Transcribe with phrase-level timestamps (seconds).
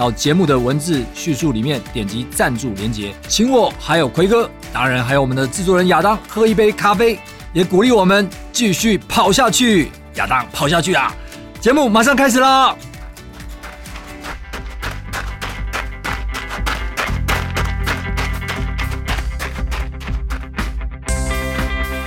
[0.00, 7.20] 到节目的文字叙述里面点击赞助连接，请我还有奎哥，当然还有我们的制作人亚当喝一杯咖啡，
[7.52, 9.92] 也鼓励我们继续跑下去。
[10.14, 11.12] 亚当跑下去啊！
[11.60, 12.74] 节目马上开始了。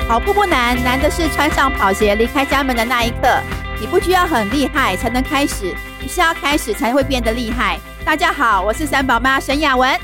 [0.08, 3.40] 跑步不难，难的是穿上跑鞋离开家门的那一刻。
[3.80, 5.76] 你不需要很厉害才能开始。
[6.14, 7.80] 你是要开始才会变得厉害。
[8.06, 10.00] 大家好，我是三宝妈沈雅文。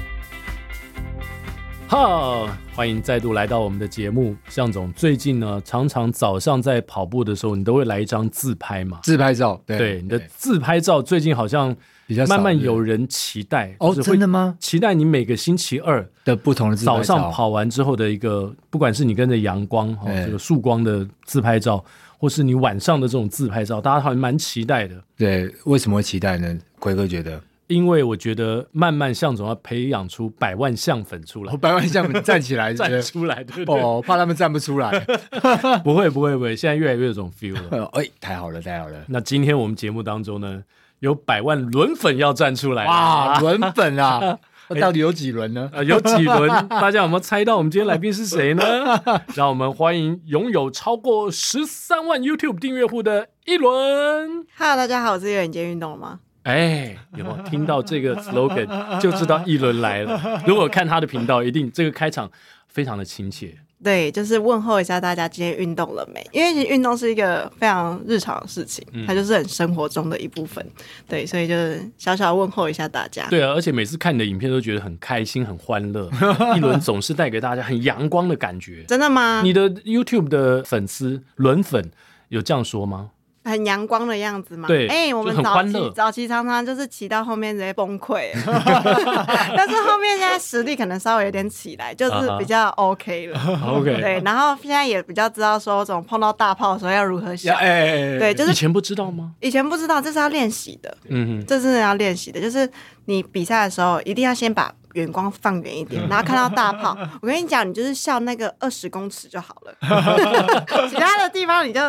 [1.87, 4.35] 哈，欢迎再度来到我们的节目。
[4.47, 8.97] 向总最近呢，常常早上在跑步的时候，你都会来一张自拍嘛？
[9.03, 11.75] 自拍照，对，对，你的自拍照最近好像
[12.07, 14.55] 比较慢慢有人期待哦，真的吗？
[14.59, 21.85] 期待你每个星期二的不同的早上跑完之后的一个，不管是你跟着阳光哈，这个曙光的自拍照。
[22.19, 25.01] 或是你晚上的这种自拍照，大家好像蛮期待的。
[25.17, 26.59] 对，为什么会期待呢？
[26.77, 34.91] 奎哥觉得，因为我觉得慢慢向总要培养出百万象粉出来，百万象粉站起来， 站出来，对对哦，怕他们站不出来。
[35.81, 37.85] 不会，不会，不会，现在越来越有这种 feel 了。
[37.95, 38.97] 哎，太好了，太好了。
[39.07, 40.61] 那今天我们节目当中呢，
[40.99, 44.37] 有百万轮粉要站出来哇，轮粉啊！
[44.75, 45.69] 到底有几轮呢？
[45.73, 46.49] 呃，有几轮？
[46.69, 48.63] 大家有没有猜到我们今天来宾是谁呢？
[49.35, 54.45] 让我们欢迎拥有超过十三万 YouTube 订阅户的一轮。
[54.57, 55.47] Hello，大家好，我是一轮。
[55.47, 56.19] 你今天运动了吗？
[56.43, 60.41] 哎，有没有听到这个 slogan 就知道一轮来了？
[60.45, 62.31] 如果看他的频道，一定这个开场
[62.67, 63.57] 非常的亲切。
[63.83, 66.25] 对，就是问候一下大家，今天运动了没？
[66.33, 70.65] 因为运动是一个非常日常的事情，嗯、它就是很生活中的一部分。
[71.07, 73.25] 对，所以就是小小问候一下大家。
[73.29, 76.09] 对啊，而且每次看你的影片都觉得很开心、很欢乐。
[76.57, 78.83] 一轮总是带给大家很阳光的感觉。
[78.87, 79.41] 真的吗？
[79.43, 81.89] 你的 YouTube 的粉丝轮粉
[82.27, 83.11] 有这样说吗？
[83.49, 84.67] 很阳光的样子嘛？
[84.67, 93.39] 对，哎、欸，我们早期早期常常就是骑到后面直接崩溃， 但是后面现在实力可能稍微有点起来，就是比较 OK 了。
[93.39, 94.01] OK，、uh huh.
[94.01, 97.55] 对，然后现在也比较知道说，这种碰到大炮的时候要如何想。
[97.55, 99.31] Yeah, 对，就是以前不知道吗？
[99.39, 100.95] 以前不知道，这是要练习的。
[101.07, 102.69] 嗯哼，这是要练习的，就是
[103.05, 104.73] 你比赛的时候一定要先把。
[104.93, 106.97] 远光放远一点，然后看到大炮。
[107.21, 109.75] 我跟你讲，你就是笑那个二十公尺就好了，
[110.89, 111.79] 其他的地方你就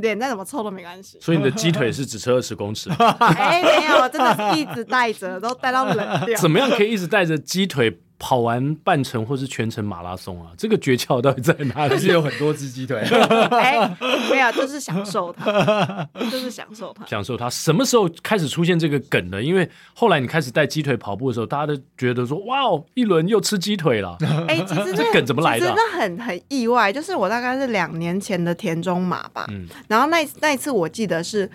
[0.00, 1.18] 脸再怎么臭都没关系。
[1.20, 2.90] 所以你的鸡腿是只吃二十公尺？
[3.20, 6.38] 哎，没有，真的是一直带着，都带到冷掉。
[6.38, 8.00] 怎么样可以一直带着鸡腿？
[8.18, 11.96] 跑完半程或是全程马拉松啊，这个诀窍到底在哪里？
[11.98, 12.98] 是有很多只鸡腿？
[13.50, 13.96] 哎、欸，
[14.28, 17.48] 没有，就是享受它， 就是享受它，享受它。
[17.48, 19.40] 什么时候开始出现这个梗的？
[19.40, 24.16] 因为后来你开始带鸡腿跑步的时候，大家都觉得说：“哇哦，一轮又吃鸡腿了。”
[24.48, 25.74] 哎、欸，其实 这梗怎么来的、啊？
[25.74, 26.92] 真的很很意外。
[26.92, 31.48] 就是我大概是两年前的田中马吧，嗯、然后那那一次我记得是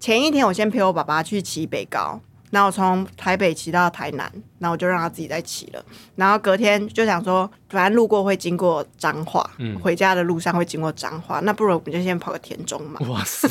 [0.00, 2.18] 前一天，我先陪我爸爸去骑北高。
[2.56, 5.84] 然后从台北骑到台南，然后我就让他自己再骑了。
[6.14, 12.98] 然后隔天就想说，反正路过会经过彰化，嗯，回家的路上会经过彰化，那不如我们就先跑个田中马。
[13.10, 13.46] 哇塞，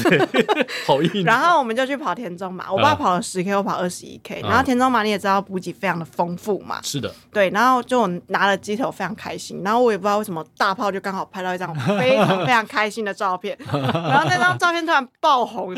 [0.88, 1.24] 好硬！
[1.24, 4.42] 然后我们就去跑田中马，我爸跑了十 K，我跑二十一 K。
[4.42, 7.52] 然后田中马你也知道补给非常的丰富嘛，是的，对。
[7.52, 9.62] 然后就我拿了鸡腿，我非常开心。
[9.64, 15.76] 然后我也不知道为什么大炮就刚好拍到一张非常非常开心的照片， 然后那张照片突然爆红，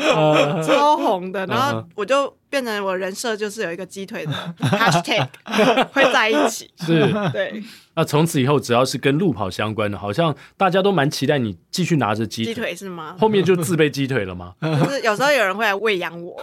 [0.66, 1.44] 超红的。
[1.44, 2.34] 然后我就。
[2.50, 5.26] 变成我人设就是有一个鸡腿的 hashtag
[5.92, 7.00] 会在一起， 是，
[7.32, 7.62] 对。
[7.94, 13.16] 那从此以后，只要是跟路跑相关的，好像大家都蛮期待你继续拿着鸡腿，鸡腿是吗？
[13.18, 14.54] 后面就自备鸡腿了吗？
[14.62, 16.36] 就是有时候有人会来喂养我。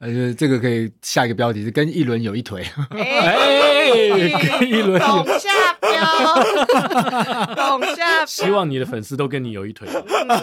[0.00, 5.48] 呃，这个可以下一个标题是跟一轮有一腿，哎、欸，跟一轮往下
[5.90, 8.26] 标，往下标。
[8.26, 9.88] 希望你的粉丝都跟你有一腿，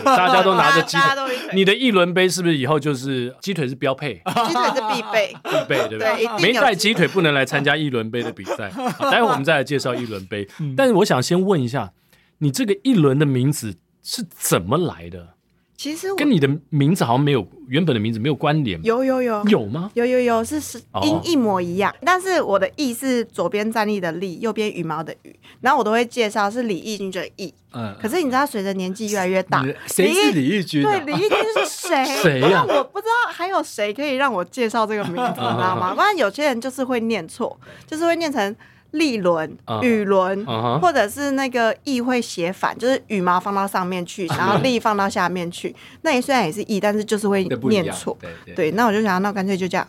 [0.06, 1.38] 大家都拿着鸡 腿。
[1.54, 4.16] 你的一轮杯是不是以后就是鸡腿是标配？
[4.48, 6.28] 鸡腿是必备，必备对不对？
[6.42, 8.72] 没带鸡腿不能来参加一轮杯的比赛。
[9.12, 10.48] 待会我们再来介绍一轮杯。
[10.76, 11.92] 但是我想先问一下，
[12.40, 15.30] 你这个一轮的名字是怎么来的？
[15.76, 18.80] 其实跟你的名字好像没有原本的名字没有关联。
[18.84, 19.92] 有有有有吗？
[19.96, 27.54] 有有有是是音一模一样，哦、但是我的义是左边站立的立，右边羽毛的羽，然后我都会介绍是李义军的义。
[27.74, 30.92] 嗯，可是你知道，随着年纪越来越大，谁是李义军、啊？
[30.92, 32.06] 对，李义军是谁？
[32.06, 32.66] 谁呀、啊？
[32.68, 35.94] 我不知道还有谁可以让我介绍这个名字， 你知道吗？
[35.96, 38.56] 不然有些人就是会念错，就是会念成。
[38.94, 40.80] 立轮、羽轮，uh huh.
[40.80, 45.76] 或者是那个翼会写反，就是羽毛放到上面去，然后立放到下面去。
[46.02, 48.18] 那也虽然也是翼，但是就是会念错。
[48.20, 49.86] 对，对，对，那我就想，那干脆就叫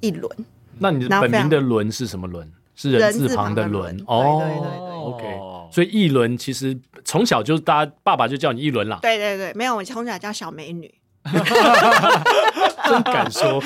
[0.00, 0.30] 一轮。
[0.78, 2.50] 那你的本名的轮是什么轮？
[2.74, 3.96] 是人字旁的轮。
[4.06, 5.40] 哦，对对对，对，OK。
[5.70, 8.98] 所以一轮其实从小就大家爸爸就叫你一轮啦。
[9.02, 10.92] 对对对，没有，我从小叫小美女。
[12.86, 13.60] 真敢说，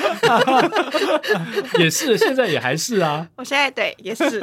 [1.77, 3.27] 也是，现在也还是啊。
[3.35, 4.39] 我现在对也是，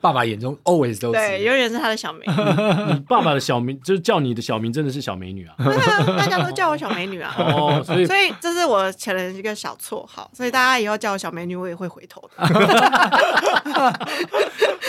[0.00, 2.32] 爸爸眼中 always 都是对，永远是他的小美女。
[2.94, 5.54] 你爸爸的小名就是叫你的小名，真的是小美女啊？
[5.58, 7.34] 对啊，大家都叫我小美女啊。
[7.38, 12.46] 哦，所以所以这是我前人一个小绰号，所以大家以后叫我小美女，我也会回头的。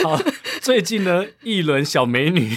[0.04, 0.18] 好，
[0.62, 2.56] 最近呢，一轮小美女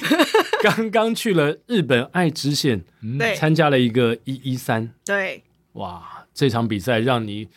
[0.63, 2.85] 刚刚去了日本爱知县，
[3.19, 5.43] 对，参加了一个一一三，对，
[5.75, 6.15] 哇。
[6.35, 7.49] 这场比赛让你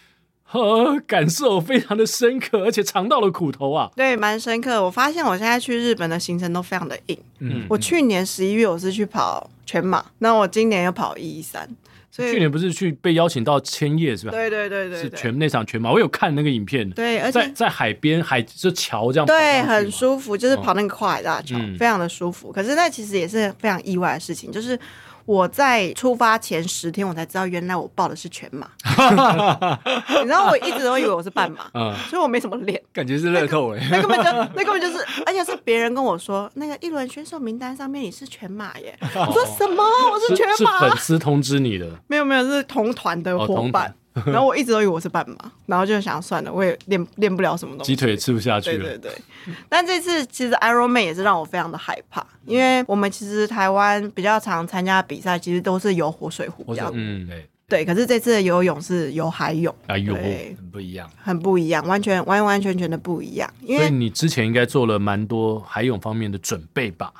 [0.43, 3.91] 呵感受非常的深刻，而且尝到了苦头啊！
[3.95, 4.83] 对，蛮深刻。
[4.83, 7.17] 我发现我现在去日本的行程都非常的硬。
[7.41, 11.69] 嗯，我去年十一月我是去跑全马，那我今年又跑一一三。
[12.11, 14.31] 所以去年不是去被邀请到千叶是吧？
[14.31, 16.89] 对对对对，是全那场全马，我有看那个影片。
[16.91, 22.51] 对，而且在在海边海就桥这样，对，很舒服，就是跑那个跨海大桥，嗯、非常的舒服。
[22.51, 24.77] 可是那其实也是非常意外的事情，就是。
[25.25, 28.67] 我在出发前十天，我才知道原来我报的是全马。
[30.19, 33.87] 你知道我一直都以为我是半马， 嗯，所以我没什么练，感觉是乐透哎。
[33.91, 38.97] 那根本就那根本就是，而且是别人跟我说，那个一轮选手名单上面你是全马耶。
[39.15, 39.83] 我说什么？
[40.11, 40.79] 我是全马？
[40.79, 41.87] 是粉丝通知你的？
[42.07, 43.93] 没有没有，是同团的伙伴。
[44.25, 48.83] 然后我一直都以为我是半马，然后就想算了，我也练练不了什么东西，鸡腿也吃不下去了。
[48.83, 49.21] 对对对。
[49.69, 56.91] 但这次其实 Ironman 也是让我非常的害怕，因为我们其实台湾比较常参加比赛，其实都是游活水湖比较。
[56.93, 57.47] 嗯，对。
[57.69, 63.49] 对，可是这次的游泳是游海泳，啊，游对很不一样，很不一样，完全完完全全的不一样。
[63.61, 67.13] 因为所以你之前应该做了蛮多海泳方面的准备吧？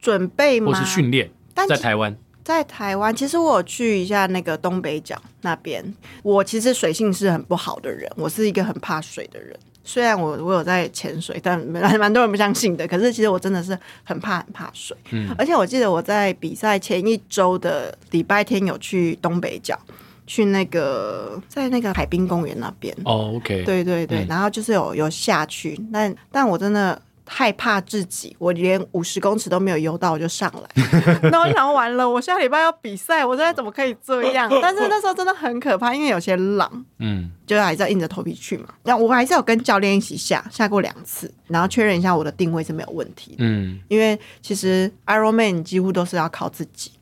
[0.00, 0.70] 准备吗？
[0.70, 1.28] 或是训练？
[1.52, 2.16] 但在台湾。
[2.46, 5.84] 在台湾，其实我有去一下那个东北角那边。
[6.22, 9.58] 我其实水性是很不好的人，我是一个很怕水的人。
[9.82, 12.86] 虽然我我有在潜水，但蛮 蛮多人不相信的。
[12.86, 14.96] 可是其实我真的是很怕很怕水。
[15.10, 19.76] 嗯，而且我记得我在比赛前一周的礼拜天有去东北角，
[20.24, 22.96] 去那个在那个海滨公园那边。
[23.04, 27.02] 哦，OK，对对对，嗯、然后就是有有下去，但但我真的。
[27.28, 30.82] 害怕自己，我连五十公尺都没有游到，我就上来。
[31.30, 34.48] 那我想完了，我下礼拜要比赛，我现在怎么可以这样？
[34.62, 38.68] 但是那时候真的很可怕，因为有些浪，嗯，就还是要硬着头皮去嘛。
[38.82, 43.36] 但我还是有跟教练一起下，下过两次，然后确认一下我的定位是没有问题的。
[43.40, 46.92] 嗯，因为其实 Ironman 几乎都是要靠自己，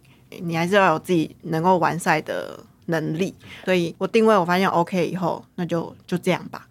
[0.41, 3.35] 你还是要有自己能够完赛的能力。
[3.65, 6.67] 所以我定位我发现 OK 以后，那就就这样吧。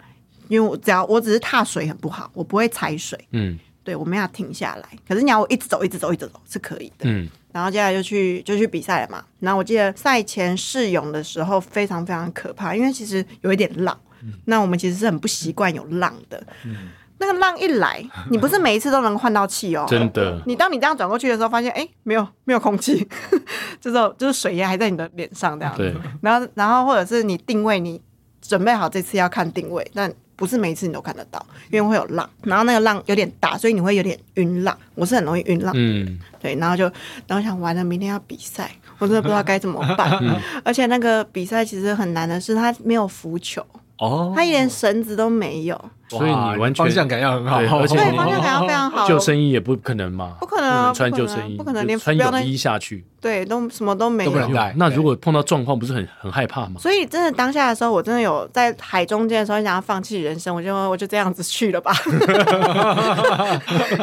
[0.48, 3.20] 因为我只要我只是踏水很不好，我不会踩水。
[3.32, 4.90] 嗯，对，我没有停下来。
[5.08, 7.04] 可是你要我一直走，一直走，一直走是可以的。
[7.04, 9.24] 嗯，然后接下来就去就去比赛了嘛。
[9.40, 13.98] 然后我记得赛前试泳的时候非常非常可怕，因为其实有一点浪。
[14.22, 16.42] 嗯，那我们其实是很不习惯有浪的。
[16.66, 18.02] 嗯，那个浪一来，
[18.32, 19.86] 你不是每一次都能换到气哦。
[19.90, 20.42] 真的。
[20.46, 23.06] 你当你这样转过去的时候，发现哎，没有没有空气，
[23.82, 25.76] 就是就是水压还在你的脸上这样。
[25.76, 25.94] 对。
[26.22, 28.02] 然后然后或者是你定位，你
[28.42, 34.78] 准备好这次要看定位，但不是每一次你都看得到，因为会有浪，然后那个浪有点大，所以你会有点晕浪。
[34.96, 36.84] 我是很容易晕浪，嗯，对，然后就
[37.28, 40.12] 然后想完了，明天要比赛，我真的不知道该怎么办。
[40.22, 43.66] 嗯、而且那个比赛其实很难的是，它没有浮球，
[44.00, 45.92] 哦，它一连绳子都没有。
[46.10, 49.08] 所以你完全方向感要很好，而且方向感要非常好。
[49.08, 54.32] 救生衣也不可能嘛，不可能穿救生衣，不可能连穿泳衣下去，对，都什么都没有。
[54.76, 56.74] 那如果碰到状况，不是很很害怕吗？
[56.78, 61.92] 所以真的当下的时候，我真的有在海中间的时候想要放弃人生，我就我就这样子去了吧。
[62.06, 62.20] 因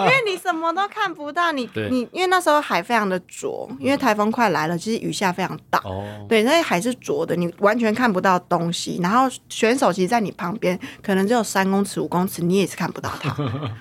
[0.05, 5.81] 为你什么都看不到，你你因为那时候海非常的浊，因为台风快来了，其实雨下非常大，
[6.29, 8.99] 对，那海是浊的，你完全看不到东西。
[9.03, 11.90] 然后选手其实，在你旁边可能只有三公尺。
[11.99, 13.31] 五公尺，你也是看不到它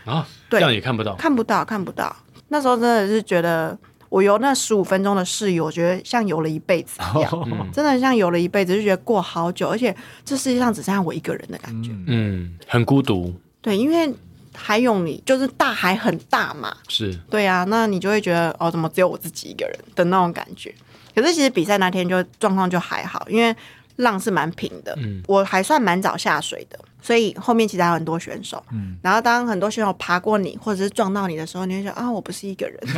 [0.09, 0.25] 啊？
[0.49, 2.15] 对，这样也看不到，看不到，看不到。
[2.47, 13.31] 那时候真的是觉得，我游那十五分钟的试游，我觉得像游了一辈子一样， 嗯、真的像游了一辈子，就觉得过好久，而且这世界上只剩下我一个人的感觉，嗯，很孤独。
[13.61, 14.11] 对，因为
[14.55, 20.73] 海泳你就是大海很大嘛，是，对啊，那你就会觉得哦，怎么只有我自己一个人的那种感觉。
[21.13, 23.53] 可是其实比赛那天就状况就还好，因为
[23.99, 26.77] 浪是蛮平的，嗯，我还算蛮早下水的。
[27.01, 32.77] 所以后面其实还有很多选手，嗯，然后当很多选手爬过你或者是撞到你的时候，你会想啊，我不是一个人，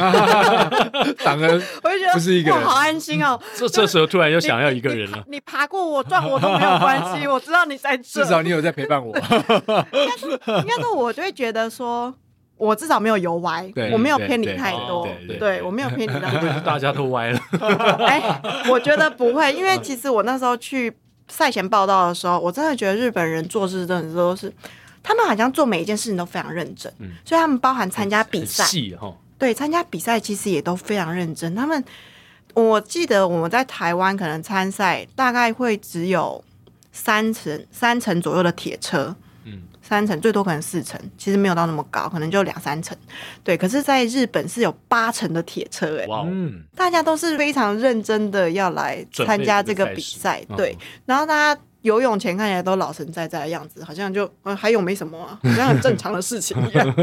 [1.20, 1.54] 反而
[1.84, 3.40] 我就觉得不是一个人，好安心哦。
[3.56, 5.24] 这这时候突然又想要一个人了。
[5.28, 9.16] 你爬过我撞我都没有关系， 我知道你在这，至少你有在陪伴我。
[9.16, 12.12] 应该说，我就会觉得说，
[12.62, 15.08] 我至少没有游歪，我没有偏离太多，
[15.40, 17.40] 对我没有偏离太多， 大家都歪了。
[18.08, 20.94] 哎，我觉得不会，因为其实我那时候去。
[21.28, 24.52] 赛前报道的时候，我真的觉得日本人做事真的都是，
[25.02, 28.66] 他们好像做每一件事情都非常认真，嗯、所以他们包含参加比赛，
[29.40, 31.56] 对，参加比赛其实也都非常认真。
[31.56, 31.82] 他们，
[32.54, 36.44] 我记得我们在台湾可能参赛大概会只有
[36.92, 39.16] 三层三层左右的铁车。
[39.92, 42.98] 三层最多可能四层，其实没有到那么高，可能就两三层。
[43.44, 46.26] 对，可是在日本是有八层的铁车，哎，哇，
[46.74, 50.42] 大家都是非常认真的要来参加这个比赛。
[50.56, 56.96] 对，然后大家游泳前看起来都老神在在的样子，好像就嗯还有没什么啊，好像很正常的事情一样。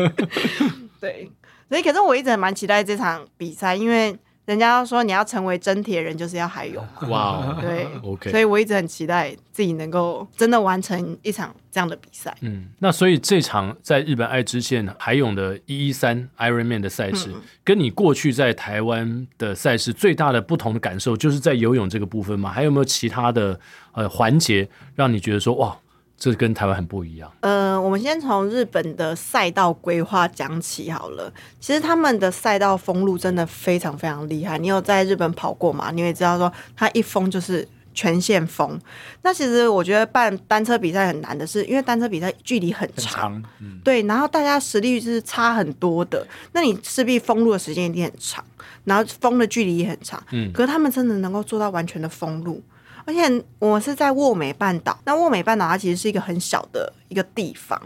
[0.99, 1.31] 对，
[1.69, 4.19] 所以可是我一直蛮期待这场比赛，因为。
[4.49, 6.83] 人家说你要成为真铁人，就是要海泳。
[7.11, 12.35] 哇， 对，OK，所以我一直很期待自己能够真的完成一场这样的比赛。
[12.41, 22.51] 嗯，那所以这场在日本爱知县海泳的一一三 Ironman 的赛事，嗯、跟你过去在台湾的赛事最大的不同的感受，就是在游泳这个部分吗？
[22.51, 23.61] 还有没有其他的
[23.93, 25.77] 呃环节让你觉得说哇？
[26.19, 27.31] 这跟台湾很不一样。
[27.41, 31.33] 呃，我们先从日本的赛道规划讲起好了。
[31.61, 34.59] 其实他们的赛道封路真的非常非常厉害。
[34.59, 35.93] 你有在日本跑过吗？
[35.93, 38.77] 你也知道说，它一封就是全线封。
[39.23, 48.45] 那其实我觉得办单车比赛很难的是，因为单车比赛距离很长，很长嗯、对，然后大家实力是差很多的，那你势必封路的时间一定很长，
[48.83, 50.21] 然后封的距离也很长。
[50.33, 52.61] 嗯，可是他们真的能够做到完全的封路。
[53.09, 57.81] 而且我是在沃美半岛，那沃美半岛它其实是一个很小的一个地方，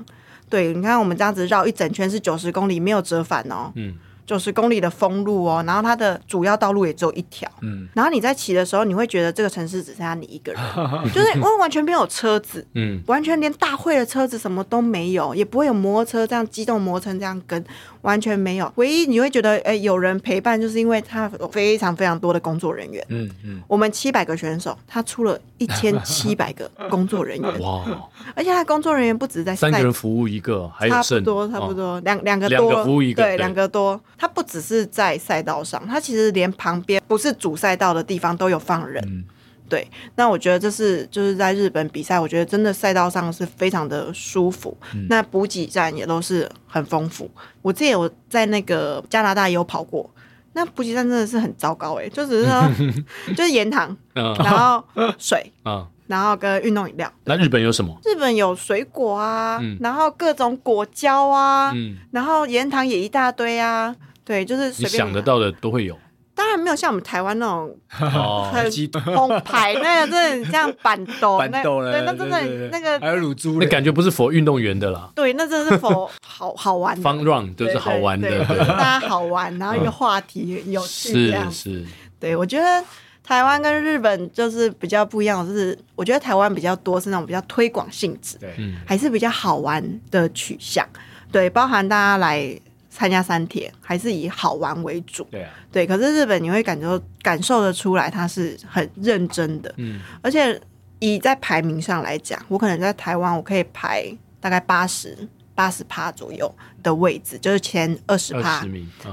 [0.51, 3.71] 对，你看我们这样子绕一整圈是九十公里，没有折返哦。
[3.77, 3.95] 嗯。
[4.25, 10.63] 九十公里的封路哦，然后它的主要道路也只有一条，嗯，然后你在骑的时候，你会觉得这个城市只剩下你一个人，
[11.13, 17.63] 就是因为完全没有车子，嗯，完全连大会的车子什么都没有，也不会有摩托车这样机动摩托车这样跟，
[18.03, 18.71] 完全没有。
[18.77, 27.85] 唯一你会觉得哎有人陪伴，就是因为他有非常非常多的工作人员，嗯嗯，我们七百个选手，他出了一千七百个 工作人员，哇，
[28.35, 34.01] 而且他工作人员不止在三个人服务一个，还有差不多差不多两两个多，两个服务一个，对，两个多。
[34.19, 39.03] 他不只是在赛道上，他其实连旁边不是主赛道的地方都有放人。
[39.07, 39.25] 嗯、
[39.73, 44.77] 对，那我觉得这是就是在日本比赛，我觉得真的赛道上是非常的舒服。
[44.95, 47.31] 嗯、那补给站也都是很丰富。
[47.63, 50.11] 我自己有在那个加拿大也有跑过，
[50.53, 52.71] 那补给站真的是很糟糕哎、欸，就只是说
[53.35, 54.85] 就是盐糖，然后
[55.17, 55.89] 水啊。
[56.07, 57.11] 然后跟运动饮料。
[57.25, 57.99] 那日本有什么？
[58.05, 63.97] 日本有水果啊，嗯、然后各种果胶啊，嗯、然后盐糖也一大堆啊。
[64.23, 65.97] 对，就是随便你想得到的都会有。
[66.43, 68.69] 当然没有像我们台湾那种很
[69.15, 75.09] 澎湃那个，真的像板豆，板豆对，那真的那个还有乳猪，那感觉不是 for 运动员的啦。
[75.15, 81.49] 对，那真的是 for 好好玩的， fun run 就是好玩的，大家好玩，然后一个话题有趣这样。
[81.49, 81.85] 是。
[81.85, 81.87] 是，
[82.19, 82.85] 对我觉得。
[83.25, 88.53] 台湾跟日本就是比较不一样，就是我觉得台湾比较多是那种比较推广性质，对，
[88.85, 89.81] 还是比较好玩
[90.11, 90.85] 的取向，
[91.31, 92.45] 对，包含大家来
[92.95, 95.87] 参加三铁，还是以好玩为主，对啊，对。
[95.87, 100.61] 可是日本你会感觉感受得出来，他是很认真的，嗯，而且
[100.99, 104.07] 以在排名上来讲，我可能在台湾我可以排
[104.39, 105.17] 大概八十。
[105.63, 106.53] 八十趴左右
[106.83, 108.67] 的位置，就是前二十趴，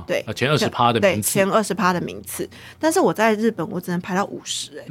[0.08, 2.50] 对，前二十趴的名次，前二十趴的名次。
[2.80, 4.86] 但是我在日本，我只能排到五十， 哎，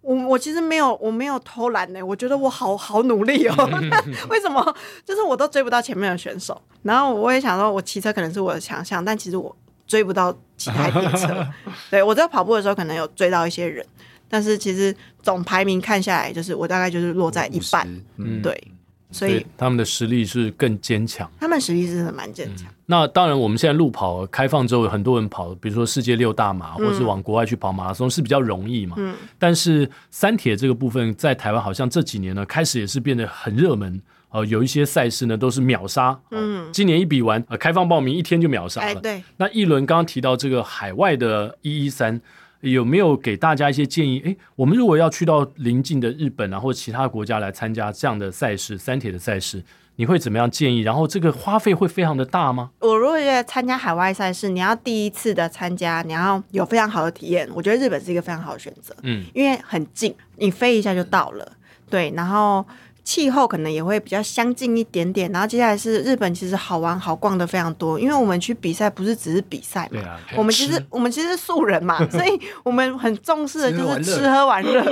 [0.00, 3.54] 我我其实没有，我没有偷懒呢，我觉得我好好努力哦。
[4.30, 4.76] 为什么？
[5.04, 9.54] 就是我都追不到前面的选手，然后我也想说，我骑车可能是我的强项，但其实我
[9.88, 11.44] 追不到其他列车。
[11.90, 13.84] 对，我在跑步的时候可能有追到一些人，
[14.28, 18.72] 但是其实总排名看下来，就是我大概就是落在一半，嗯，对。
[19.10, 22.68] 所以他们的实力是更坚强，他们实力是蛮坚强。
[22.70, 22.74] 嗯。
[22.86, 28.96] 那当然，我们现在路跑开放之后，很多人跑，比如说世界六大马，或者是往国外去跑马拉松，是比较容易嘛。
[28.98, 29.14] 嗯。
[29.38, 34.00] 但是三铁这个部分在台湾好像这几年呢，开始也是变得很热门。
[34.30, 36.18] 呃，有一些赛事呢都是秒杀。
[36.30, 36.68] 嗯。
[36.72, 38.86] 今年一比完，呃，开放报名一天就秒杀了。
[38.86, 39.22] 哎，对。
[39.36, 42.20] 那一轮刚刚提到这个海外的一一三。
[42.60, 44.20] 有没有给大家一些建议？
[44.24, 49.62] 诶，我们如果要去到邻近的日本啊，或其他国家来参加这样的赛事，三铁的赛事，
[49.96, 50.80] 你会怎么样建议？
[50.80, 52.70] 然后这个花费会非常的大吗？
[52.80, 58.94] 我如果觉得参加海外赛事，你要第一次的参加，你要有非常好的体验，我觉得日本是一个非常好的选择。
[59.02, 61.52] 嗯，因为很近，你飞一下就到了。
[61.88, 62.64] 对，然后。
[63.02, 74.84] 气候可能也会比较相近一点点，然后接下来是日本，其实好玩好逛的非常多，因为我们去比赛不是只是比赛嘛，啊、我们其实我们其实是素人嘛，所以我们很重视的就是吃喝玩乐。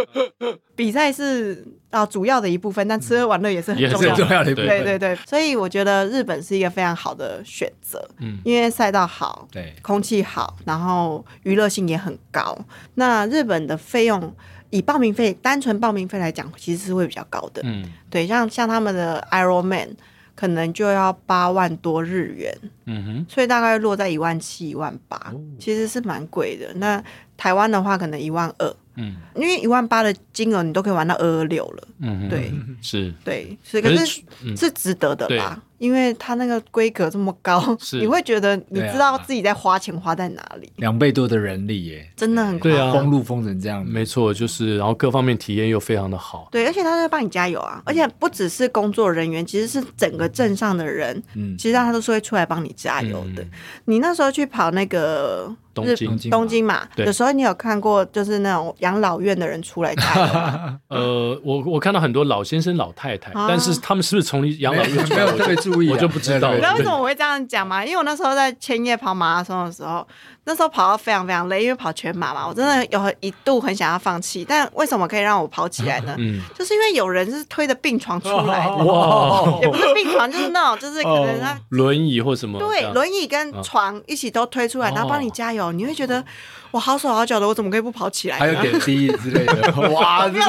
[0.74, 4.68] 比赛是啊主要的一部分，但吃喝玩乐也是很重要的，重要的一部分。
[4.68, 12.56] 对对对，所以我觉得日本是一个非常好的选择，嗯，因为赛道好，对，空气好，然后娱乐性也很高。
[12.94, 14.34] 那日本的费用。
[14.70, 17.62] 以报名费，单纯报名费来讲，其实是会比较高的。
[17.64, 19.88] 嗯，对，像像他们的 Ironman
[20.34, 22.56] 可能就要八万多日元。
[22.86, 26.72] 嗯哼，所以大概落在一万七、一万八，其实是蛮贵的。
[26.74, 27.02] 那
[27.36, 28.76] 台湾的话，可能一万二。
[28.96, 31.88] 嗯，因为一万八的金额，你都可以玩到二二六了。
[32.00, 34.22] 嗯，对，是，对，所以可是
[34.56, 35.62] 是值得的吧？
[35.78, 40.70] 因为它那个规格这么高，你会觉得你知道自己在花钱花在哪里。
[40.76, 46.48] 两倍多的人力耶，真的很对啊，封路封成这样，没错，就是然后各方面体验又非常的好。
[46.50, 53.44] 对，而且他在帮你加油啊，而且不只是工作人员，其实是整个镇上的人，嗯，其实他都是会出来帮你加油的。
[53.84, 55.54] 你那时候去跑那个。
[55.74, 60.78] 东京，东京嘛，有时候你有看过，就是那种养老院的人出来加油。
[60.96, 65.24] 呃，我我看到很多老先生、老太太，但是他们是不是从养老院出来？
[65.24, 66.50] 我特别注意，我就不知道。
[66.50, 67.84] 你知道为什么我会这样讲吗？
[67.84, 70.06] 因为我那时候在千叶跑马拉松的时候，
[70.48, 74.46] 那时候跑到非常非常累，因为跑全马嘛，我真的有一度很想要放弃。
[74.48, 76.14] 但为什么可以让我跑起来呢？
[76.16, 85.70] 嗯，就是因为有人是推着病床出来的，哇， 也不是病床，就是那种，就是可能他轮椅或什么，对，轮椅跟床一起都推出来，然后帮你加油。
[85.72, 86.24] 你会觉得
[86.70, 88.38] 我好手好脚的，我怎么可以不跑起来？
[88.38, 90.40] 还有点滴之类的， 哇，真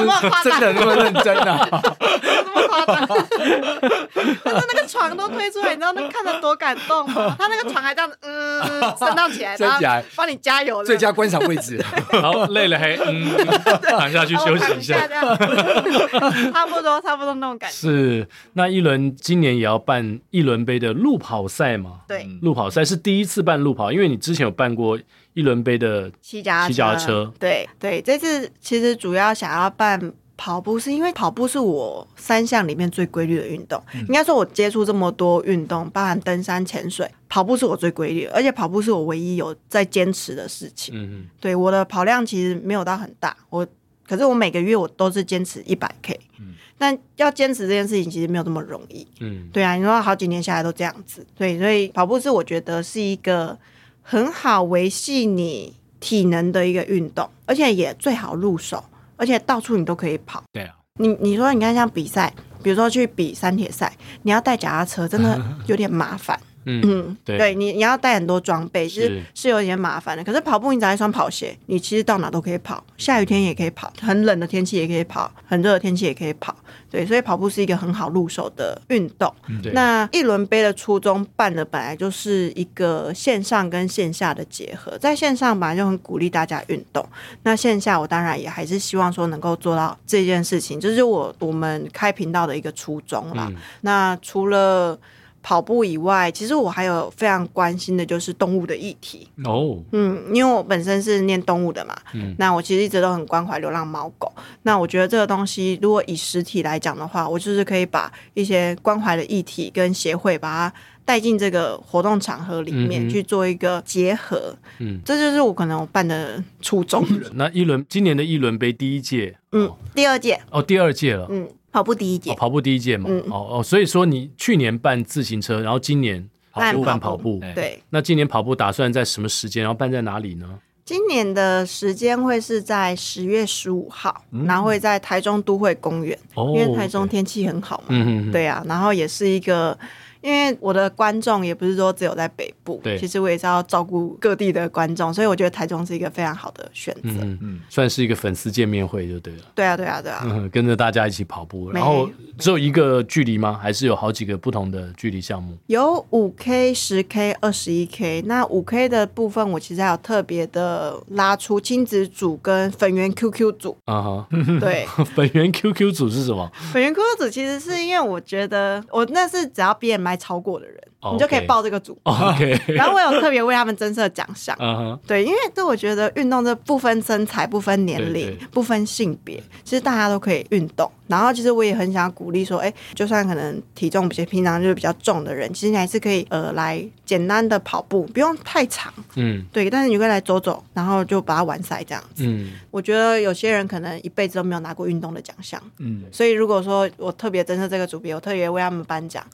[0.58, 1.68] 的那么认真啊？
[1.70, 3.06] 这么夸张？
[3.06, 7.34] 可是那个床都推出来，你知道那看着多感动吗？
[7.38, 11.82] 他那个床还这样子，嗯，升到起来， 升起来， 帮你加油，最佳观赏位置。
[12.20, 13.30] 好，累了还嗯，
[13.88, 15.06] 躺下去休息一下。
[15.06, 17.76] 差不多，差不多那种感觉。
[17.76, 22.00] 是，那一轮今年也要办一轮杯的路跑赛嘛？
[22.08, 24.98] 对，路跑赛是第一次办路跑，因为你之前有办过。
[25.32, 33.78] 一轮杯的骑脚踏车，对对，这次其实主要想要办跑步，是因为跑步是我三项里面最规律的运动。
[33.92, 40.94] 嗯、应该说，我接触这么多运动，包含登山、潜水，跑步是我最规律的，而且跑步是我唯一有在坚持的事情。
[40.96, 43.66] 嗯嗯，对，我的跑量其实没有到很大，我
[44.08, 46.18] 可是我每个月我都是坚持一百 K。
[46.38, 49.06] 嗯，但要坚持这件事情其实没有这么容易。
[49.20, 53.58] 嗯，对啊，你说好几年下来都这样子，对，所以跑步是我觉得是一个。
[54.02, 58.82] 很好维系你体能的一个运动，而且也最好入手，
[59.20, 60.42] 而且到处你都可以跑。
[60.50, 66.40] 对啊，你你说你看像比赛，比如说去比三铁赛，你要带脚踏车，真的 有点麻烦。
[66.64, 70.22] 嗯，对，对你你要带很多装备，其实是，是有点麻烦的。
[70.22, 76.54] 可是跑步，你只要一双跑鞋，你其实到哪都可以跑，下雨天也可以跑，很冷的天气也可以跑，很热的天气也可以跑。
[76.90, 79.32] 对，所以跑步是一个很好入手的运动。
[79.48, 87.08] 嗯、那一轮杯的初衷办的本来就是一个线上跟线下的结合，在线上本来就很鼓励大家运动，
[87.44, 93.46] 那线下我当然也还是希望说能够做到这件事情，这、就是我我们开频道的一个初衷啦。
[93.50, 94.98] 嗯、那除了
[95.42, 99.78] 跑步以外，其实我还有非常关心的就是动物的议题哦。
[99.92, 104.30] 嗯，因为我本身是念动物的嘛，嗯，那我其实一直都很关怀流浪猫狗。
[104.62, 110.74] 那我觉得这个东西，如果以实体来讲的话，我就是可以把一些关怀的议题跟协会把它
[111.04, 114.54] 带进这个活动场合里面去做一个结合。
[114.78, 117.04] 嗯，这就是我可能我办的初衷。
[117.32, 121.48] 那一轮今年的一轮杯第一届，嗯，第二届哦，第二届了，嗯。
[121.72, 127.82] 跑步第一届，跑步第一届嘛，哦哦，所以说你去年办自行车，然后今年跑办跑步，对。
[127.90, 130.58] 那今年跑步打算在什么时间，然后办在哪里呢？
[130.84, 138.30] 今年的时间会是在十月十五号，然后会在台中都会公园，因为台中天气很好嘛，嗯。
[138.32, 139.78] 对啊，然后也是一个。
[140.20, 149.42] 因为我的观众也不是说只有在北部，对，其实我也是要照顾各地的观众，所以我觉得台中是一个非常好的选择，嗯嗯，算是一个粉丝见面会就对了。
[149.54, 152.06] 对啊，对啊，对啊，嗯，跟着大家一起跑步，然后
[152.38, 153.58] 只有一个距离吗？
[153.62, 155.56] 还是有好几个不同的距离项目？
[155.68, 158.22] 有五 K、十 K、二十一 K。
[158.26, 164.28] 那五 K 的部分，我其实还有特别的拉出亲子组跟粉圆 QQ 组啊哈，
[164.60, 164.84] 对，
[165.16, 166.50] 粉圆 QQ 组是什么？
[166.72, 170.09] 粉圆 QQ 组其实是因为我觉得我那是只要 BMI。
[170.10, 171.12] BMI 超过的人，oh.
[171.12, 171.98] 你就可以报这个组。
[172.04, 172.60] OK。
[172.74, 174.56] 然后我有特别为他们增设奖项。
[174.56, 174.98] Uh huh.
[175.06, 180.90] 对，因为这我觉得运动这不分身材、不分年龄、对对不分性别，其实大家都可以运动。
[181.06, 188.92] 然后其实我也很想鼓励说，哎，就算可能体重比较平常就是比较重的人，其实你还是可以呃来简单的跑步，不用太长。
[189.16, 189.44] 嗯。
[189.52, 192.24] 对，但是你可以来走走，然后就把它完赛这样子。
[192.26, 192.50] 嗯。
[192.70, 195.60] 我觉得有些人可能一辈子都没有拿过运动的奖项。
[195.78, 196.04] 嗯。
[196.12, 199.24] 所以如果说我特别增设这个组别，我特别为他们颁奖。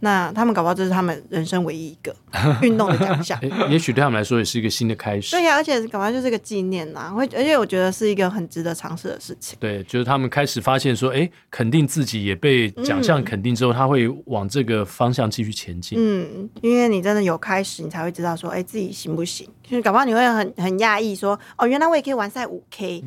[0.00, 2.14] 那他们搞不好这是他们人生唯一一个
[2.62, 5.32] 运动的奖项，也许对他们来说也是一个新的开始。
[5.32, 9.56] 对呀、啊，而且搞不好就是一个纪念呐、啊，会而且我觉得是一个很值得尝试的事情。
[9.60, 15.98] 对，就是他们开始发现说，哎，肯定自己也被奖项肯定之后，嗯、他会往这个方向继续前进。
[16.00, 19.46] 嗯，因为你真的有开始，你才会知道说，哎，自己行不行？
[19.62, 23.04] 就是搞不好你会很很讶异说，哦，原来我也可以完赛五 K，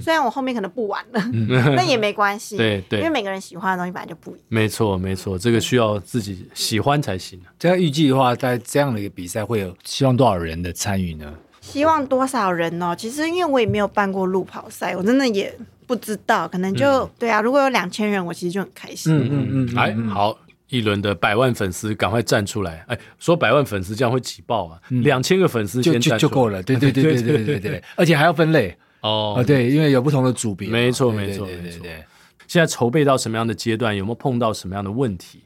[0.00, 1.20] 虽然我后面可能不玩了，
[1.74, 2.56] 那也没关系。
[2.58, 4.44] 对对，因为每个人喜欢的东西本来就不一样。
[4.48, 6.33] 没错没错，这个需要自己。
[6.54, 7.40] 喜欢才行。
[7.58, 11.32] 这样预计的话，在这样的一个比赛会有希望多少人的参与呢？
[11.60, 12.94] 希望多少人呢？
[12.96, 16.46] 其实因为我也没有办过路跑赛，我真的也不知道。
[16.46, 19.16] 可能就、嗯、对啊，如果有两千人，我其实就很开心。
[19.16, 19.74] 嗯嗯嗯。
[19.74, 22.84] 来，好，一轮的百万粉丝赶快站出来！
[22.88, 24.78] 哎，说百万粉丝这样会挤爆啊！
[24.88, 26.62] 两千、嗯、个粉丝就就就够了。
[26.62, 29.42] 对对对对对对对对， 而且还要分类哦。
[29.46, 30.68] 对，因为有不同的组别。
[30.68, 31.86] 没错没错没错。
[32.46, 33.96] 现在筹备到什么样的阶段？
[33.96, 35.43] 有没有碰到什么样的问题？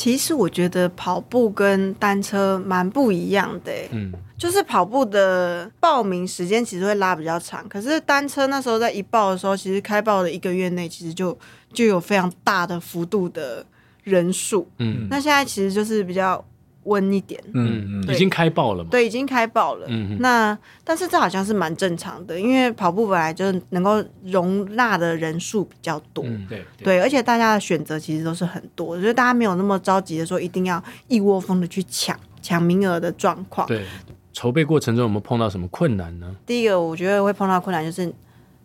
[0.00, 11.38] 其实我觉得跑步跟单车蛮不一样的，嗯，就是跑步的报名时间其实会拉比较长，可是单车那时候在一报的时候，其实开报的一个月内，其实就
[11.74, 13.62] 就有非常大的幅度的
[14.02, 16.42] 人数，嗯，那现在其实就是比较。
[16.90, 18.90] 温一点，嗯嗯，已经开爆了嘛？
[18.90, 19.86] 对，已经开爆了。
[19.88, 26.24] 嗯哼那但是这好像是蛮正常的，因为跑步本来就能够容纳的人数比较多。
[26.26, 33.66] 嗯、对对，对，而且大家的选择其实都是很多，所以大家没有那么着急的说一定要一窝蜂的去抢抢名额的状况。
[33.68, 33.84] 对，
[34.32, 36.34] 筹备过程中有没有碰到什么困难呢？
[36.44, 38.12] 第一个，我觉得会碰到困难就是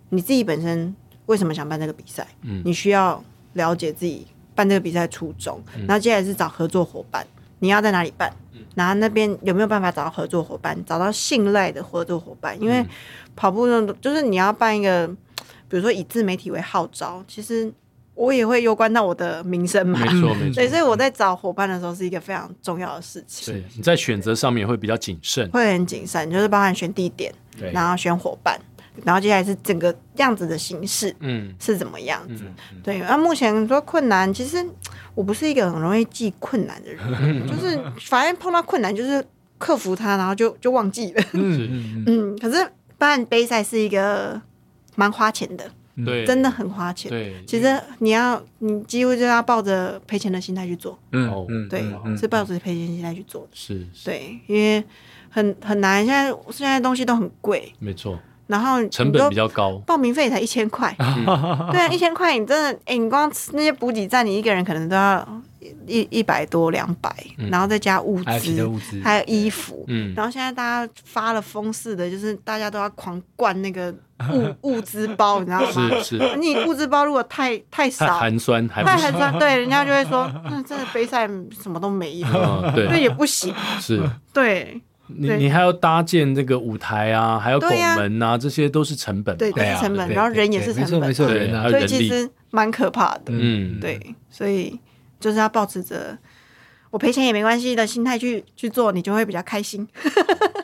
[0.09, 0.95] 你自己本身
[1.27, 2.27] 为什么想办这个比赛？
[2.41, 7.25] 嗯，你需要了解自己办这个比赛初衷，嗯、然后接下来是找合作伙伴。
[7.65, 8.31] 你要在哪里办？
[8.75, 10.77] 然后那边有没有办法找到合作伙伴？
[10.85, 12.55] 找到信赖的合作伙伴？
[12.61, 12.85] 因为
[13.35, 15.07] 跑步呢，就是你要办一个，
[15.67, 17.71] 比如说以自媒体为号召，其实
[18.13, 19.97] 我也会攸关到我的名声嘛。
[19.99, 20.55] 没错，没错。
[20.61, 23.51] 对，所以我在找伙伴的时候是一个非常重要的事情。
[23.51, 28.59] 对，你在选择上面会比较谨慎，会很谨慎，就是包含选地点，对然后选伙伴。
[29.03, 32.43] 然后接下来是整个样子的形式，嗯，是怎么样子？
[32.45, 34.65] 嗯嗯、对，那目前说困难，其实
[35.13, 39.23] 我不是一个很容易记困难的人，嗯、 就是反正碰到困难就是
[39.57, 41.23] 克服它，然后就就忘记了。
[41.33, 44.41] 嗯嗯，可是办杯赛是一个
[44.95, 45.69] 蛮花钱的，
[46.05, 47.09] 对，真的很花钱。
[47.09, 50.97] 对，其实你要你几乎就要抱着赔钱的心态去做。
[51.11, 53.49] 嗯嗯，对，嗯、是抱着赔钱的心态去做的。
[53.53, 54.83] 是，对，因为
[55.29, 57.73] 很很难，现在现在东西都很贵。
[57.79, 58.19] 没错。
[58.47, 60.95] 然后成本比较高，报名费才一千块，
[61.71, 65.41] 对啊，一千块你真的，哎，你光吃那些补给站，你一个人可能都要
[65.87, 67.11] 一一百多两百，
[67.49, 73.91] 然后再加物资，还有衣服，嗯，然后现在大家发了疯似的，就是大家都要狂灌那个
[74.31, 75.67] 物物资包，你知道吗？
[76.03, 81.27] 是是，你物资包如果太太少，寒酸，太寒酸，对，人家就会说，那真的杯赛
[81.61, 82.27] 什么都没有，
[82.75, 84.79] 对，那也不行，是，对。
[85.07, 89.37] 你你还要搭建这个舞台啊，还有拱门啊，这些都是成本。
[89.37, 90.09] 对，都是成本。
[90.09, 93.25] 然后人也是成本，没错没错，人啊，所以其实蛮可怕的。
[93.27, 94.79] 嗯，对，所以
[95.19, 96.17] 就是要保持着
[96.89, 99.87] 我赔钱也没关系的心态去去做，你就会比较开心。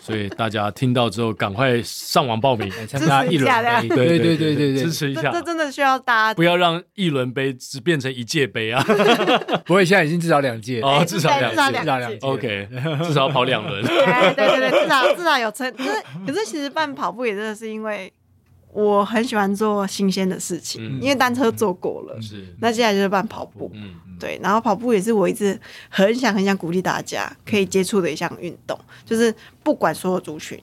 [0.04, 5.32] 所以大家听到之后，赶快上网报名参加一轮杯，对对对对对，支持一下。
[5.32, 8.84] 这真的需要大家，不要让一轮杯只变成一届杯啊！
[9.64, 12.18] 不会，现在已经至少两届哦，至少两届，至少两届。
[12.22, 12.68] OK，
[13.04, 13.84] 至少要跑两轮。
[13.86, 15.72] 对对对，至少至少有成。
[15.74, 15.90] 可是
[16.26, 18.12] 可是，其实办跑步也真的是因为。
[18.74, 22.46] 我很喜欢做新鲜的事情，嗯、因为单车做过了，是。
[22.60, 23.72] 那接下来就是办跑步，
[24.20, 30.58] 对，然后跑步也是我一直很想很想鼓励大家可以接触的一项运动，就是不管所有族群，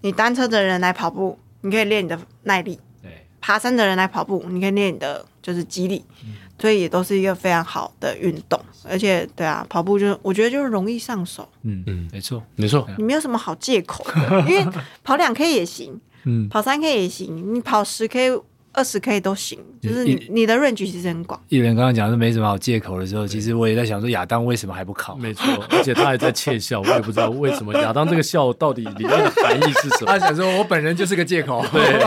[0.00, 12.42] 你单车的人来跑步，你可以练你的耐力；对，爬山的人来跑步，你可以练你的就是肌力，嗯、所以也都是一个非常好的运动，而且对啊，跑步就是我觉得就是容易上手，嗯嗯，没错。
[12.56, 14.66] 没错，你没有什么好借口的，因为
[15.04, 16.00] 跑两 K 也行。
[16.50, 18.30] 跑三 K 也行，你跑十 K
[18.72, 21.40] 二十 K 都行，就是你你的 range 其实很广。
[21.48, 25.16] 艺人刚刚讲说没什么好借口的时候，其实我也在想说亚当为什么还不考？
[25.16, 30.06] 没错，而且他还在窃笑， 我也不知道为什么亚当这个笑到底里面的含义是什么。
[30.06, 32.00] 他想说我本人就是个借口，对，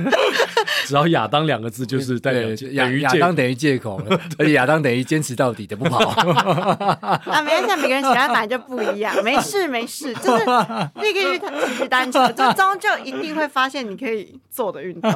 [0.86, 2.42] 只要亚当两个字就是代表
[2.72, 4.00] 亚亚当等于借口，
[4.38, 6.08] 而且亚当等于坚持到底的不跑。
[6.08, 15.12] 啊，没关系，每个人喜欢本来就不一样，没事没事，就是那个去骑单车，就终究一定会发现你可以做的运动。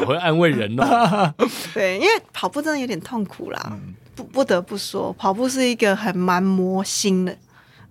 [0.00, 1.34] 我会安慰人哦。
[1.74, 7.36] 对，因为跑步真的有点痛苦啦，嗯、不不得不说，跑步是一个很蛮磨心的。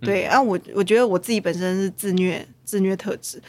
[0.01, 3.41] 对，然后、嗯啊、我我觉得我自己本身是自虐自虐特质，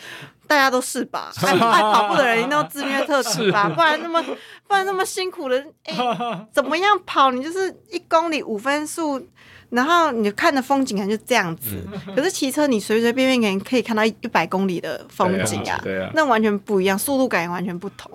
[0.46, 1.30] 大家都是吧？
[1.44, 3.68] 爱爱跑步的人一定都自虐特质吧？
[3.68, 4.22] 不然那么
[4.66, 5.94] 不然那么辛苦的，哎，
[6.50, 7.30] 怎么样跑？
[7.30, 9.26] 你就是一公里五分速。
[9.70, 18.10] 然后你看的风景可能就这样子，嗯、可是骑车你随随便便可可以看到一百公里的风景啊，对啊，对啊，那完全不一样，速度感也完全不同。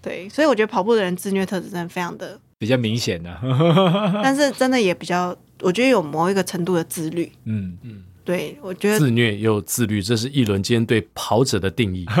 [0.00, 3.36] 对，所以我觉得跑步的人自虐特质真的非常的比较明显的，
[4.22, 7.30] 但是真的也比较，我觉得有某一个程度的自律。
[7.44, 12.06] 嗯嗯，对，我觉得自虐又自律，这是一轮今天对跑者的定义，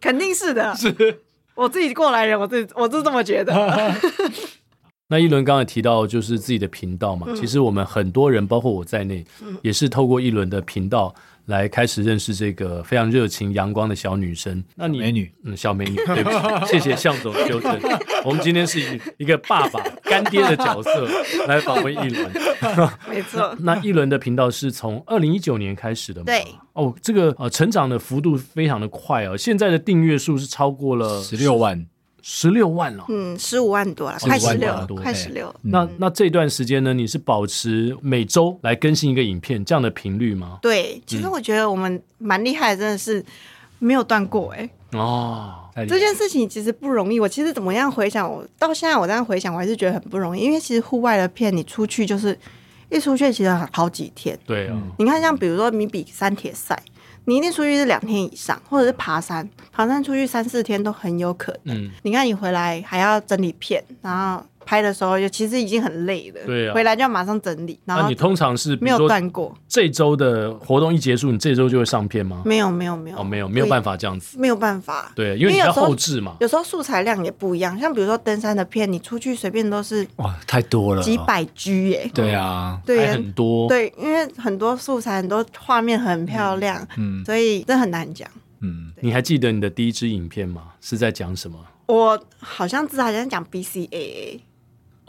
[0.00, 0.74] 肯定是的。
[0.74, 1.20] 是
[1.54, 3.94] 我自己过来人，我自己我是这么觉得。
[5.08, 11.14] 那一轮刚才提到就是自己的频道嘛，嗯、其实我们很多人，包括我在内，嗯、也是透过一轮的频道
[11.46, 14.62] 来开始认识这个非常热情阳光的小女生。
[14.76, 16.30] 那你美女，嗯，小美女， 对不
[16.66, 17.78] 起，谢谢向总纠正。
[18.24, 21.08] 我们今天是以一个爸爸、干爹的角色
[21.46, 22.30] 来访问一轮，
[23.10, 23.56] 没错。
[23.60, 26.26] 那一轮的频道是从二零一九年开始的吗？
[26.26, 26.44] 对。
[26.74, 31.86] 哦，这个呃，成长的幅度非常的快哦，现在的订阅数是超过了十六万。
[32.22, 35.52] 十六万了，嗯，十五万多了，快十六，快十六。
[35.62, 36.94] 那那这段时间呢？
[36.94, 40.58] 你是保持每周来更新一个影片这样的频率吗？
[40.62, 43.24] 对，其实我觉得我们蛮厉害的，真的是
[43.80, 44.70] 没有断过哎。
[44.92, 47.18] 哦，这件事情其实不容易。
[47.18, 50.42] 我其实怎么样回想，我到现在我这样回想，我还是觉得很不容易。
[50.42, 52.38] 因为其实户外的片，你出去就是
[52.88, 54.38] 一出去，其实好几天。
[54.46, 56.80] 对啊，你看像比如说你比三铁赛。
[57.24, 61.76] 你一定出去是两天以上，或者是爬山，爬山出去三四天都很有可能。
[61.76, 64.44] 嗯，你看你回来还要整理片，然后。
[64.64, 67.78] 拍的时候就其实已经很累了，对啊，回来就要马上整理。
[67.84, 69.54] 然后你通常是没有断过。
[69.68, 72.42] 这周的活动一结束，你这周就会上片吗？
[72.44, 73.18] 没有，没有，没有。
[73.18, 74.38] 哦，没有，没有办法这样子。
[74.38, 75.12] 没有办法。
[75.14, 76.36] 对，因为你要后置嘛。
[76.40, 82.10] 有时候素材量也不一样，像比如说登山的片，你出去随便都是哇，太多了，几百 G 耶。
[82.14, 83.68] 对啊，对，很多。
[83.68, 88.28] 对，因为很多素材，很多画面很漂亮，嗯，所以这很难讲。
[88.60, 90.62] 嗯，你还记得你的第一支影片吗？
[90.80, 91.58] 是在讲什么？
[91.86, 94.40] 我好像知道，好像讲 BCAA。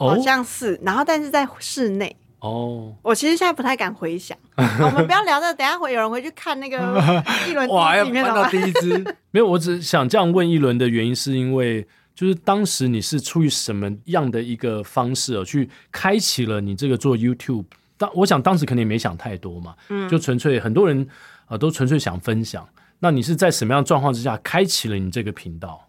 [0.08, 2.94] 好像是，然后但是在室内哦。
[3.02, 6.78] 我其实现在不太敢回想， 我们不要聊这，等下会有人回去看那个
[7.48, 9.46] 一轮哇，要看到第一支 没有？
[9.46, 17.64] 我只想这样问一轮的原因，是因为就是当时你是出于什么样的一个方式而去开启了你这个做 YouTube？
[17.96, 21.06] 当我想当时肯定没想太多嘛，嗯，就纯粹很多人
[21.46, 22.68] 啊都纯粹想分享。
[23.00, 25.86] 那你是在什么样的状况之下开启了你这个频道？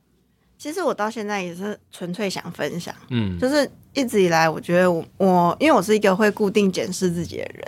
[0.65, 7.63] 其实我到现在也是纯粹想分享，嗯，就是一直以来，我觉得我我因为我是一个会固定检视自己的人，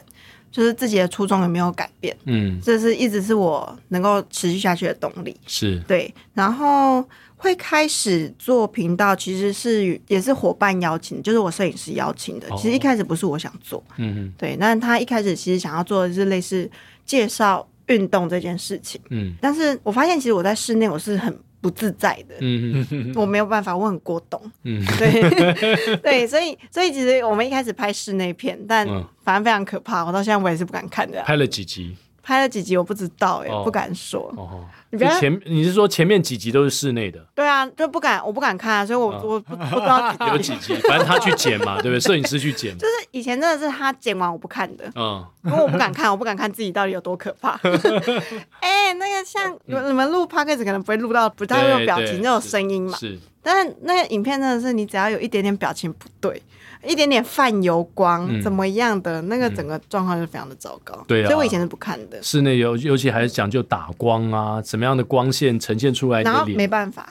[0.51, 6.11] 就是自己的初衷有没有改变，嗯，这是一直是我能够持续下去的动力，是对。
[6.33, 12.47] 然后会开始做频道，其实是也是伙伴邀请，就是我摄影师邀请的。
[12.57, 14.55] 其实一开始不是我想做，嗯嗯，对。
[14.55, 16.67] 那他一开始其实想要做的是类似
[17.05, 21.37] 介绍运动这件事情，嗯，但是我发现其实我在室内我是很。
[21.67, 25.97] 不自在的，嗯嗯，我没有办法，我很过动，嗯，对。
[25.99, 28.87] 对，所以所以其实我们一开始拍室内片，但
[29.21, 31.21] 反正非常可怕，我到现在我也是不敢看的。
[31.23, 31.97] 拍了几集？
[32.27, 34.29] 拍了几集我不知道哎，不敢说。
[34.35, 37.25] 哦，你前你是说前面几集都是室内的？
[37.33, 41.99] 对啊，就不敢，我不敢看啊，所以我我不不知道有几集，反正他去剪嘛，对不对？
[42.01, 42.77] 摄影师去剪。
[42.77, 47.51] 就是以前真的是他剪完我不看的，嗯，因为我不敢看，我不敢看自己到底有多可怕。
[48.59, 52.97] 哎，那个像你们录 podcast 可能不会录到不太会有表情，那种声音嘛。
[52.97, 56.43] 是，但是那个影片真的是你只要有一点点表情不对。
[56.87, 61.03] 一点点泛油光，怎么样的那个整个状况就非常的糟糕。
[61.07, 62.21] 对啊，所以我以前是不看的。
[62.23, 66.23] 室内尤尤其还是讲究打光啊，怎么样的光线呈现出来。
[66.23, 67.09] 然后没办法，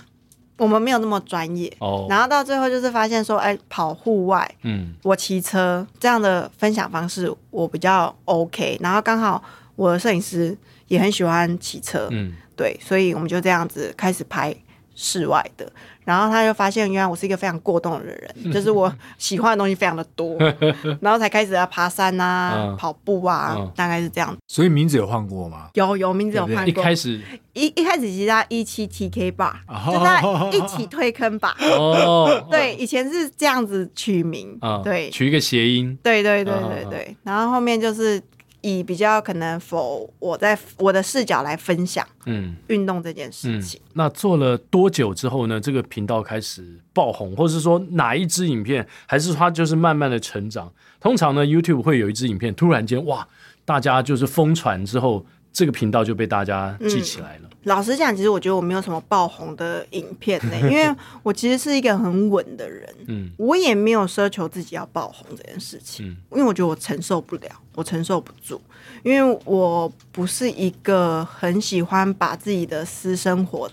[0.56, 1.72] 我们没有那么专业。
[1.80, 2.06] 哦。
[2.08, 8.78] 然后到最后就是发现说，哎，跑户外，嗯，我骑车这样的分享方式我比较 OK。
[8.80, 9.42] 然后刚好
[9.74, 10.56] 我的摄影师
[10.88, 14.54] 也很喜欢骑车，嗯，对，所以我们就这样子开始拍
[14.96, 15.70] 室外的。
[16.04, 20.36] 然后他就发现，原来我是一个非常过动的人， 就是我喜欢的东西非常的多，
[21.02, 24.36] 然后才开始要爬山啊、嗯、跑步啊，嗯、大概是这样。
[24.46, 25.68] 所以名字有换过吗？
[25.74, 26.64] 有有名字有换过。
[26.66, 27.20] 一开始
[27.54, 30.22] 一一开始其实他一七 TK 吧，就在
[30.56, 31.56] 一起退坑吧。
[31.76, 35.98] 哦，对，以前是这样子取名，嗯、对，取一个谐音。
[36.04, 38.22] 对对对对对，嗯、然后后面就是。
[38.66, 43.80] 以比较可能否我在我的视角来分享，嗯，运动这件事情。
[43.92, 45.60] 那做了多久之后呢？
[45.60, 50.72] 这个频道开始爆红，或是说哪一支影片，还是它就是慢慢的成长？
[51.00, 53.28] 通常呢，YouTube 会有一支影片突然间哇，
[53.64, 55.24] 大家就是疯传之后。
[55.56, 57.44] 这个频道就被大家记起来了。
[57.44, 62.86] 嗯、老实讲，其实我觉得我没有什么爆红的影片呢， 因为我其实是一个很稳的人。
[63.06, 66.10] 嗯，我也没有奢求自己要爆红这件事情。
[66.10, 68.60] 嗯，因为我觉得我承受不了，我承受不住。
[69.02, 73.70] 因为我不是一个很喜欢把自己的私生活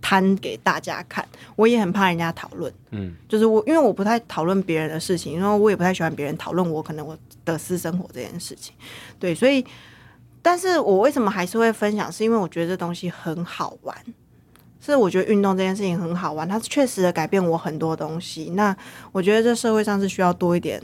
[0.00, 2.72] 摊给大家看，我也很怕人家讨论。
[2.92, 8.74] 嗯，就是我，因为我不太讨论别人的事情，然后我也不太喜欢别人讨论我可能我的私生活这件事情。
[9.20, 9.62] 对，所以。
[10.46, 12.12] 但是我为什么还是会分享？
[12.12, 13.96] 是因为我觉得这东西很好玩，
[14.80, 18.50] 是我觉得运动这件事情很好玩，它确实的改变我很多东西。
[18.50, 18.76] 那
[19.10, 20.80] 我觉得这社会上是需要多一点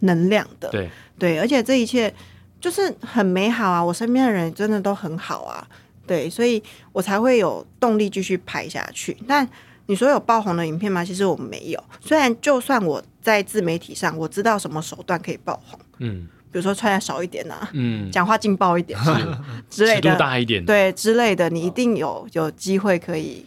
[0.00, 2.12] 能量的，对对，而且这一切
[2.60, 3.82] 就是很美好啊！
[3.82, 5.66] 我身边的人真的都很好啊，
[6.06, 9.16] 对，所以我才会有动力继续拍下去。
[9.26, 9.48] 但
[9.86, 11.02] 你说有爆红的影片吗？
[11.02, 11.82] 其实我没有。
[12.02, 16.28] 虽然就算我在自媒体上，我知道什么手段可以爆红，嗯。
[16.52, 19.10] 比如说穿的少一点呐、啊，嗯，讲话劲爆一点是。
[19.70, 23.46] 之类的，大一点，对之类的，你一定有有机会可以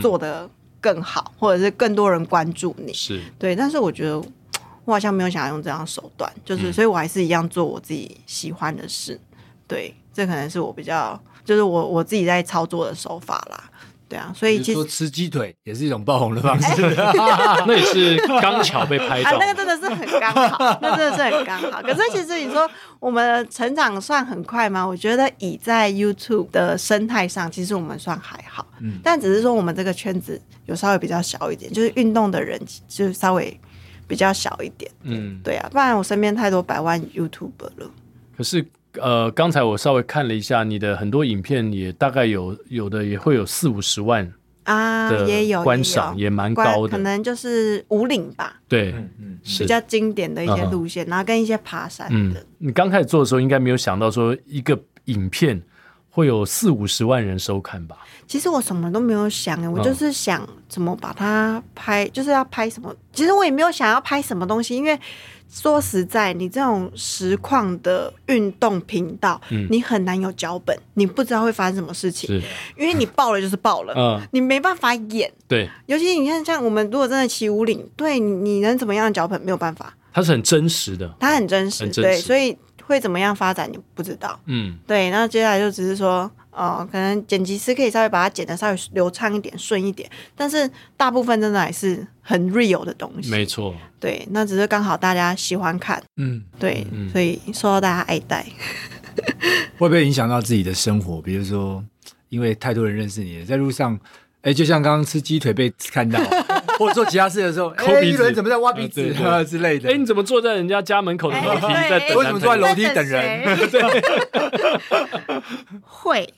[0.00, 0.48] 做得
[0.80, 3.20] 更好，嗯、或者是更多人关注你，是。
[3.38, 3.56] 对。
[3.56, 4.22] 但是我觉得
[4.84, 9.18] 我好像没有想要用这样手段，就是，嗯、所以我还是一样做我自己喜欢的事。
[9.66, 13.70] 对，这可能是我比较，就是我我自己在操作的手法啦。
[14.12, 16.82] 对啊，所以其实说吃鸡腿也是一种爆红的方式，
[17.66, 19.30] 那也是刚巧被拍到。
[19.30, 21.80] 啊，那个真的是很刚好，那真的是很刚好。
[21.80, 22.70] 可是其实你说
[23.00, 24.86] 我们成长算很快吗？
[24.86, 28.66] 我觉得以在 YouTube 的生态上，其实我们算还好。
[28.80, 33.58] 嗯，但只是说我们这个圈子有稍微比较小一点，就是运动的人就稍微
[34.06, 34.90] 比较小一点。
[35.04, 37.90] 嗯，对啊，不然我身边太多百万 YouTuber 了。
[38.36, 38.62] 可是。
[39.00, 44.30] 呃，刚才我稍微看了一下你的很多影片，也大概有有的也会有四五十万
[44.64, 52.40] 啊，也有观赏，也蛮高的，可能就是五岭吧，对，嗯，比较经典的一些路线，然后跟一些爬山的。
[52.40, 55.60] 嗯，你刚开始做的时候，应该没有想到说一个影片
[56.10, 57.96] 会有四五十万人收看吧？
[58.26, 62.94] 其实我什么都没有想，我就是想怎么把它拍，就是要拍什么。
[63.12, 64.98] 其实我也没有想要拍什么东西，因为。
[65.52, 72.34] 说实在，你这种实况的运动频道，嗯、你很难有脚本，你不知道会发生什么事情，
[72.74, 75.30] 因为你爆了就是爆了，嗯、你没办法演。
[75.46, 79.94] 对，尤其你看，像我们如果真的骑五岭，对，你能怎么样的脚本没有办法？
[80.14, 84.40] 它是很真实的，它很真实，真实对，所以会怎么样发展你不知道。
[84.46, 86.30] 嗯，对，那接下来就只是说。
[86.52, 93.30] 哦，可能剪辑师可以稍微把它剪得稍微流畅一点、顺一点，但是大部分真的还是很 real 的东西。
[93.30, 98.46] 没错，对，那只是刚好大家喜欢看，嗯，对，嗯、所以受到大家爱戴。
[99.78, 101.20] 会不会影响到自己的生活？
[101.20, 101.84] 比如说，
[102.28, 103.98] 因为太多人认识你了，在路上。
[104.42, 106.18] 哎，就像刚刚吃鸡腿被看到，
[106.82, 109.02] 或者做其他事的时候， 抠鼻子，怎么在挖鼻子
[109.48, 109.90] 之类的？
[109.90, 112.18] 哎，你怎么坐在人家家门口的楼梯 在等？
[112.18, 113.58] 为什么坐在楼梯等人？
[113.70, 114.02] 对，
[115.82, 116.34] 会，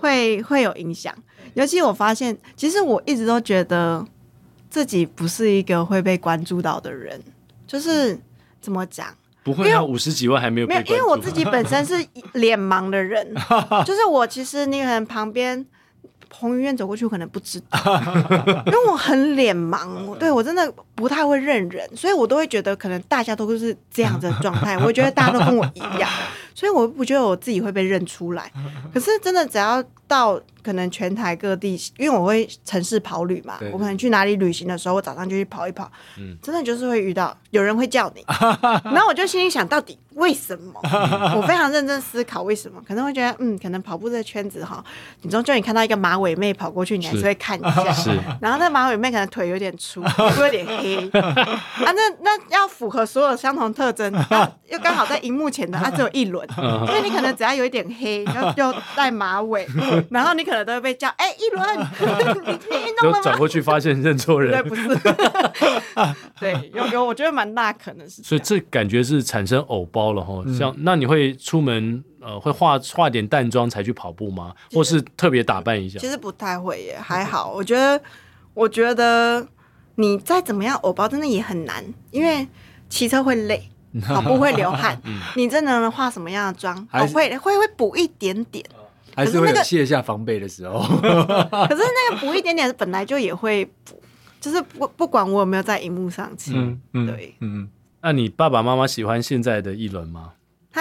[0.00, 1.14] 会会有影响。
[1.54, 4.04] 尤其我发现，其实我一直都觉得
[4.68, 7.20] 自己不是一个会被关注到的人，
[7.66, 8.18] 就是
[8.60, 9.06] 怎么讲？
[9.44, 10.80] 不会啊，五十几万还没有没有。
[10.82, 11.94] 因为我自己本身是
[12.32, 13.34] 脸盲的人，
[13.84, 15.66] 就是我其实你可能旁边。
[16.38, 17.78] 彭于晏走过去，我可能不知道，
[18.66, 26.10] 因为我很脸盲， 对我真的不太会认人，所以我都会觉得可能大家都是这样的状态， 我觉得大家都跟我一样，
[26.54, 28.50] 所以我不觉得我自己会被认出来。
[28.92, 30.40] 可是真的只要到。
[30.64, 38.24] 可能全台各地，因为我会城市跑旅嘛，我可能去哪里旅行的时候，我早上就去跑一跑，嗯、真的就是会遇到有人会叫你，
[38.82, 40.80] 然后我就心里想，到底为什么？
[41.36, 44.82] 我非常认真思考为什么，可能会觉得，嗯，可能跑步这个圈子哈，
[45.20, 48.18] 你终究你看到一个马尾妹跑过去，你还是会看一下， 是。
[48.40, 50.02] 然后那马尾妹可能腿有点粗，
[50.38, 54.10] 又有点黑，啊，那那要符合所有相同特征，
[54.70, 59.68] 又刚好在荧幕前的，它、啊、只有一轮，所以你可能只要有一点黑，又又带马尾，
[60.10, 60.64] 然后你可能。
[60.64, 61.78] 都会被叫哎，一轮，
[62.46, 63.20] 你运动了吗？
[63.22, 64.88] 转过去发现认错人，对，不是，
[66.40, 70.42] 对，有有，我觉得蛮大可能是，所以这感觉是产生偶包了哈。
[70.58, 74.54] 像、嗯、那你会出门呃，会化化点淡妆才去跑步吗？
[74.72, 75.98] 或是特别打扮一下？
[75.98, 77.52] 其实不太会耶，还好。
[77.52, 78.00] 我觉得
[78.54, 79.46] 我觉得
[79.96, 82.48] 你再怎么样偶包，真的也很难，因为
[82.88, 83.68] 骑车会累，
[84.06, 84.98] 跑步会流汗，
[85.36, 86.74] 你真的能化什么样的妆？
[86.90, 88.64] 哦，会会会补一点点，
[89.14, 90.80] 还是会有卸下防备的时候。
[91.00, 94.02] 可是那个补一点点，本来就也会补，
[94.40, 97.68] 就是不不管我有没有在荧幕上骑，嗯嗯，对，嗯。
[98.02, 100.32] 那你爸爸妈妈喜欢现在的一轮吗？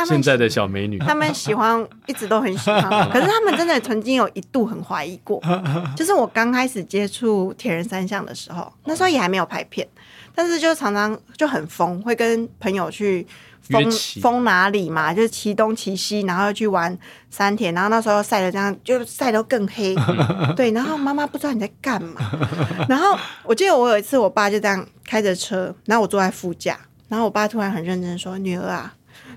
[0.07, 3.09] 现在的小美女，他们喜欢，一直都很喜欢。
[3.11, 5.39] 可是他们真的曾经有一度很怀疑过，
[5.95, 9.88] 就是我刚开始接触铁人三项的时候，那时候也还没有拍片，
[10.34, 13.25] 但是就常常就很疯，会跟朋友去
[13.70, 13.91] 疯
[14.22, 16.95] 疯哪里嘛，就是骑东骑西，然后去玩
[17.30, 19.95] 山田，然后那时候晒得这样，就晒得更黑。
[20.55, 22.22] 对，然后妈妈不知道你在干嘛。
[22.89, 28.93] 然后我记得我有一次，我爸就这样开着车，然后我坐在副驾，然后我爸突然很认真说：“女儿啊。”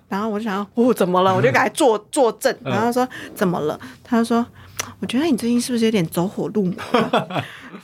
[0.09, 1.35] 然后我就想，哦，怎么了？
[1.35, 2.55] 我就给他坐 坐正。
[2.65, 3.79] 然后说怎么了？
[4.03, 4.45] 他就说，
[5.01, 6.75] 我觉得你最近是不是有点走火入魔？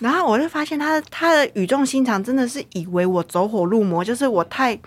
[0.01, 4.79] 然后我就发现他他的语重心长，真的是以为我走火入魔，就是我太。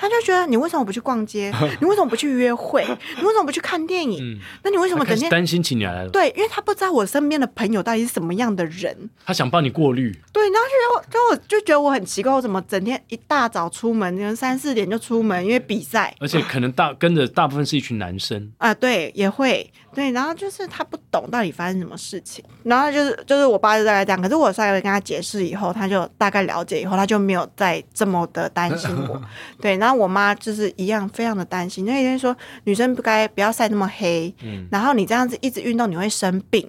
[0.00, 1.52] 他就觉得你为什么不去逛街？
[1.80, 2.82] 你为什么不去约会？
[3.18, 4.18] 你为什么不去看电影？
[4.22, 6.08] 嗯、那你为什么整天担心起你来了？
[6.08, 8.96] 对，因为他不知道我身边的朋友到底是什么样的人。
[9.24, 10.10] 他想帮你过滤。
[10.32, 16.14] 对，然后就就我就觉得我很奇怪，我怎么整天一大早出门，三四点就出门，因为比赛。
[16.18, 20.10] 而且可能大跟着大部分是一群男生啊，对，也会对。
[20.10, 24.20] 然后就是他不懂到底发生什么事情，然后就是就是我爸就大概这样。
[24.20, 29.22] 可是我稍微跟他解释以后，他就大概了解以后，他就没有再这么的担心我。
[29.62, 30.00] 对，然后。
[30.00, 32.34] 我妈就是一样，非常的担心，因为说
[32.64, 36.66] 女生不该不要晒那么黑，嗯，然后你这样子一直运动你会生病，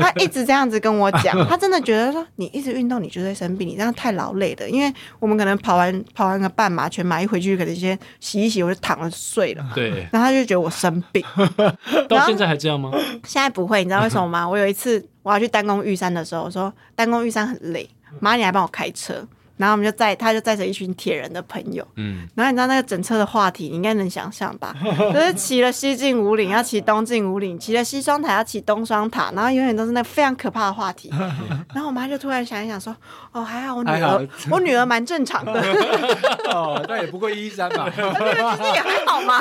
[0.00, 11.24] 他一直这样子跟我讲，他真的觉得说你一直运动你就会生病，你这样太劳累了，因为我们可能跑完跑完个半马、全马一回去可能先洗一洗我就躺了睡了，对，然后他就觉得我生病，
[12.08, 12.90] 到现在还这样吗？
[13.24, 14.48] 现在不会，你知道为什么吗？
[14.48, 17.88] 我有一次我要去丹宫玉山的时候，我说丹宫玉山很累，
[18.20, 19.26] 妈你来帮我开车。
[19.56, 21.86] 然后我们就载，他就载着一群铁人的朋友。
[21.96, 24.74] 嗯，然后你知道那个整车的话题，你应该能想象吧？
[25.12, 29.30] 就是骑了西进五岭，要骑东进五岭；骑了西双塔，要骑东双塔。
[29.34, 31.08] 然后永远都是那非常可怕的话题。
[31.72, 32.94] 然后我妈就突然想一想说
[33.32, 35.52] ：“哦，还好我女儿，我女儿蛮正常的。
[36.52, 37.88] ”哦，那也不过一三吧。
[37.94, 39.40] 对，其实也还好嘛，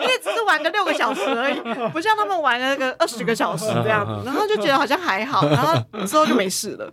[0.00, 1.60] 因为只是玩个六个小时而已，
[1.92, 4.22] 不像他们玩了个二十个小时这样子。
[4.26, 6.92] 然后就觉得好像还好，然后之后就没事了。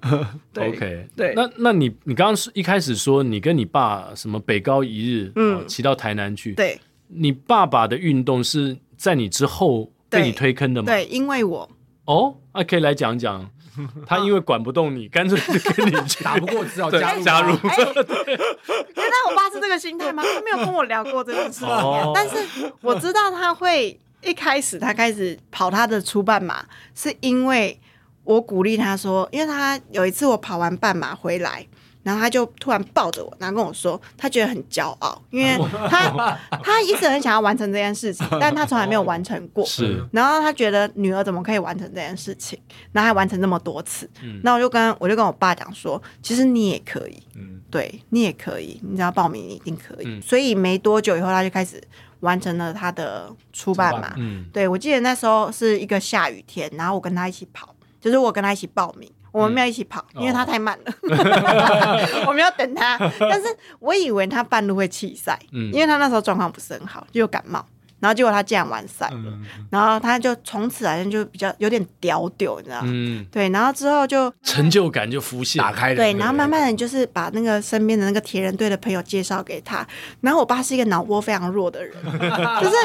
[0.53, 1.33] 对，OK，对。
[1.35, 2.51] 那那你你刚刚是？
[2.59, 6.51] 一开始说你跟你爸什么北高一日，嗯，骑到台南去。
[6.55, 10.87] 对，你爸爸的运动是在你之后被你推坑的吗？
[10.87, 11.69] 对，因为我
[12.03, 13.49] 哦，那可以来讲讲，
[14.05, 17.57] 他因为管不动你， 干脆就跟你打不过，只好加入加入。
[17.63, 17.77] 原
[18.37, 20.21] 来我爸是这个心态吗？
[20.21, 21.69] 他没有跟我聊过这件事情，
[22.13, 22.35] 但是
[22.81, 27.79] 我知道他会一开始他开始跑他的初半马，是因为
[28.25, 31.65] 我鼓励他说，因为他有一次我跑完半马回来。
[32.01, 35.57] 然后他就突然抱着我，然后跟我说，他觉得很骄傲，因为
[35.89, 39.65] 他他一直很想要完成这件事情， 但他从来没有完成过。
[39.65, 42.57] 是，然后他觉得女儿怎么可以完成这件事情，
[42.91, 44.09] 然后还完成那么多次。
[44.43, 50.21] 那我就跟我就跟我爸讲说，其实你也可以，嗯，对你也可以，你只要报名，你一定可以。
[50.21, 51.81] 所以没多久以后，他就开始
[52.21, 54.13] 完成了他的初半马。
[54.17, 59.11] 嗯，对，我记得那时候是一个下雨天，然后我跟他一起跑，就是我跟他一起报名。
[59.31, 62.97] 我们没有一起跑，嗯、因为他太慢了，哦、 我们要等他。
[63.19, 63.47] 但是
[63.79, 67.65] 我以为他半路会弃赛，嗯、因为他那时候状况不是很好，就有感冒。
[68.01, 72.83] 然后结果他竟然完赛了，嗯、然后他就从此好像就比较有点屌屌，你知道吗？
[72.87, 75.95] 嗯、对，然后之后就成就感就浮现，打开了。
[75.97, 79.85] 对，然后慢慢的就是把那个身边的那个铁人队的朋友介绍给他。
[80.21, 81.93] 然后我爸是一个脑波非常弱的人，
[82.61, 82.75] 就是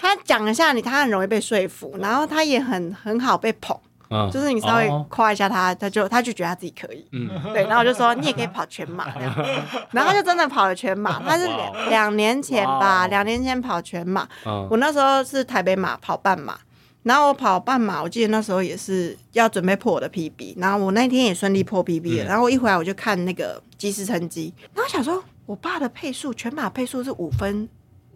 [0.00, 3.78] 他讲一下你，他很容易被说服，然后他也很很好被捧。
[4.10, 9.06] 嗯，就是你稍微夸一下他，他就他就觉得他自己可以，嗯，对，然后我就说你也可以跑全马，
[9.92, 11.20] 然后他就真的跑了全马。
[11.20, 14.28] 他是两两年前吧，两年前跑全马。
[14.68, 16.58] 我那时候是台北马跑半马，
[17.04, 22.24] 然后我跑半马，我记得那时候也是要准备破我的 PB，然后我那天也顺利破 PB 了。
[22.24, 27.68] 然后我一回来我就看那个即时成绩，然后想说我爸的配速全马配速是五分。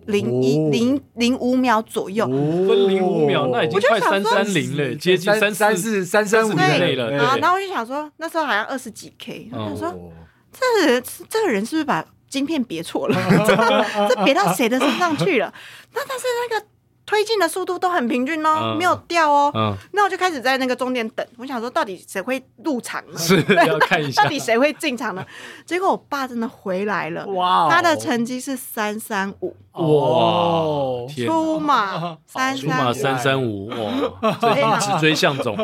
[0.07, 7.11] 零一零零五秒左右，分零五秒，那已经快三三零了，接近三三四三三五之类了。
[7.11, 10.13] 然后我就想说，那时候好像二十几 K，我想说
[10.53, 13.17] 这人这个人是不是把晶片别错了？
[14.09, 15.53] 这别到谁的身上去了？
[15.93, 16.67] 那但是那个。
[17.07, 19.53] 推进的速度都很平均哦，没有掉哦。
[19.55, 23.19] 嗯，那我就开始在那个终点等，我想说到底谁会入场呢？
[23.19, 23.37] 是
[23.67, 25.25] 要看一下，到底谁会进场呢？
[25.67, 27.69] 结果我爸真的回来了，哇！
[27.71, 31.07] 他的成绩是三三五，哇！
[31.27, 34.79] 出马三三五，三三五，哇！
[34.81, 35.57] 一直追向总，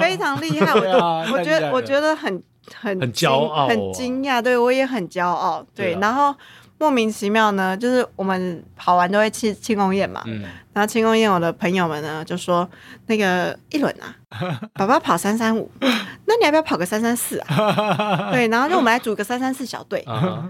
[0.00, 0.72] 非常厉害。
[0.72, 2.42] 我我觉得我觉得很
[2.74, 6.34] 很很骄傲、哦，很惊讶，对我也很骄傲，对，对啊、然后。
[6.78, 10.42] 莫名其妙呢，就是我们跑完都会去庆功宴嘛，嗯、
[10.74, 12.68] 然后庆功宴我的朋友们呢就说
[13.06, 14.14] 那个一轮啊，
[14.74, 18.28] 爸爸跑三三五，那你要不要跑个三三四啊？
[18.30, 20.04] 对，然后就我们来组个三三四小队。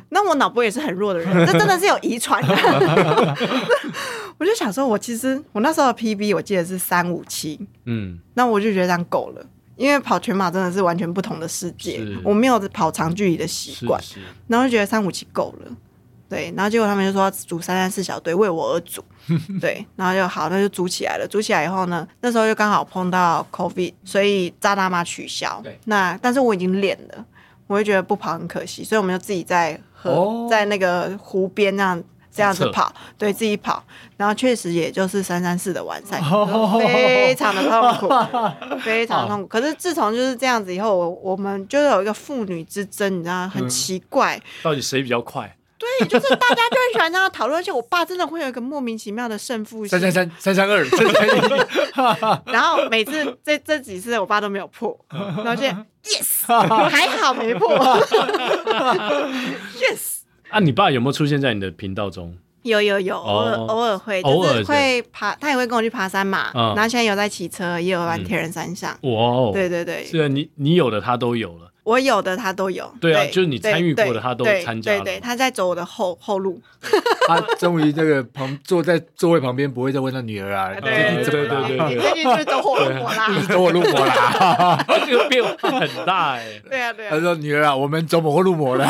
[0.09, 3.37] 那我脑波也是很弱的人， 这真的是有遗传的。
[4.39, 9.47] 我就想说，我其实我那时候的 PB 我记得是三五七，嗯，那我就觉得这样够了，
[9.77, 14.03] 因为跑全马真的是完全不同的世界，我没有跑长距离的习惯，
[14.49, 15.70] 然后就觉得三五七够了。
[16.29, 19.05] 对，然后结果他们就说要组三三四小队为我而组，
[19.61, 21.27] 对，然后就好，那就组起来了。
[21.29, 25.61] 组起来以后呢，那时候就刚好碰到 COVID，所以扎大妈取消。
[25.62, 27.24] 对那但是我已经练了，
[27.68, 33.83] 我会觉得不跑很可惜，所以我们就自己在河、哦、在那个湖边那样这样子跑，对自己跑。
[34.16, 39.47] 然后确实也就是三三四的完赛， 哦、 非常的痛苦，非常痛苦。
[39.47, 45.55] 可是自从就是这样子以后，我我们就是有一个父女之争，你知道很奇怪，嗯、到底谁比较快？
[45.99, 51.41] 对，就是大家就会喜欢这样讨论，而且我爸真的会有一个莫名其妙的胜负心，三三三三三二， 三三一，
[52.53, 55.62] 然后每次这这几次我爸都没有破，然后就
[56.05, 57.68] yes，还好没破
[59.78, 60.16] ，yes。
[60.49, 62.37] 啊，你爸有没有出现在你的频道中？
[62.62, 66.51] 有有有，偶尔偶尔会，就是会爬，他也会跟我去爬山嘛。
[66.53, 68.91] 然后现在有在骑车，也有玩铁人三项。
[69.03, 71.70] 哇哦，对对对，是啊，你你有的他都有了。
[71.87, 76.61] 我有的他都有，对啊，就是你参与过的他都参加了，对对，他在走我的后后路。
[77.26, 81.89] 他终于这个旁坐在座位旁边，不会再问他女儿啊，最近怎么了？
[81.89, 83.28] 最近就是走火入魔啦？
[83.49, 86.61] 走火入魔啦， 这个变化很大哎。
[86.68, 87.11] 对啊对啊。
[87.11, 88.87] 他说：“女儿啊，我们走火入魔了。”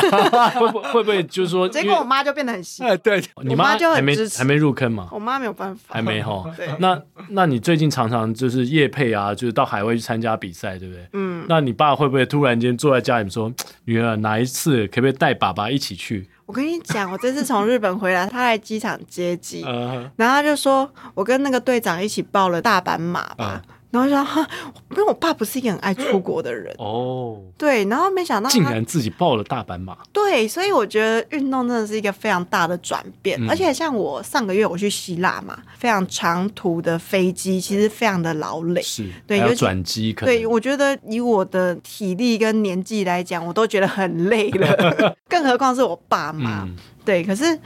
[0.53, 1.67] 会不会不会就是说？
[1.69, 2.83] 结果我妈就变得很细。
[2.83, 5.07] 哎，对，你妈就还没还没入坑嘛？
[5.11, 6.43] 我妈没有办法，还没哈。
[6.55, 11.03] 对，那那你最近常常就是夜配啊，就是到海外去参加比赛，对不对？
[11.13, 11.45] 嗯。
[11.49, 13.51] 那你爸会不会突然间坐在家里说？
[13.83, 16.25] 女儿，哪一次可不可以带爸爸一起去？
[16.45, 19.61] 我跟你讲，我这次从日本回来，他来机场接机，
[20.15, 23.61] 然后他就说，我跟那个队长一起报了大阪马吧。
[23.89, 24.47] 然后说哈，
[24.91, 46.75] 因为我爸不是一个很爱出国的人哦，对，然后没想到竟然自己报了大阪马，对，所以我觉得运动真的是一个非常大的转变，嗯、而且像我上个月我去希腊嘛，非常长途的飞机，其实非常的劳累，是，对，有转机可，对，我觉得以我的体力跟年纪来讲，我都觉得很累了， 更何况是我爸妈，嗯、
[47.05, 47.57] 对，可是。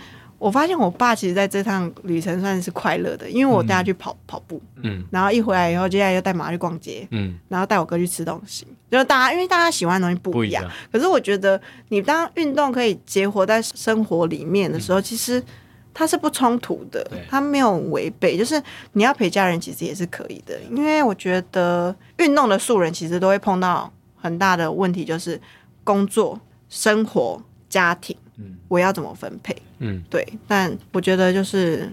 [0.42, 15.44] 我发现我爸其实在这趟旅程算是快乐的，因为我带他去跑、嗯、跑步，嗯，然后一回来以后，接下来又带妈去逛街，嗯，然后带我哥去吃东西，就是大家因为大家喜欢的东西不一样，一样，可是我觉得你当运动可以结合在生活里面的时候，嗯、其实
[15.94, 18.60] 它是不冲突的，对它没有违背，就是
[18.94, 25.40] 你要陪家人其实也是可以的，因为我觉得运动的素人其实都会碰到很大的问题，就是
[25.84, 27.40] 工作、生活、
[27.70, 28.18] 家庭。
[28.68, 29.56] 我要怎么分配？
[29.84, 31.92] 嗯，对，但我觉得就是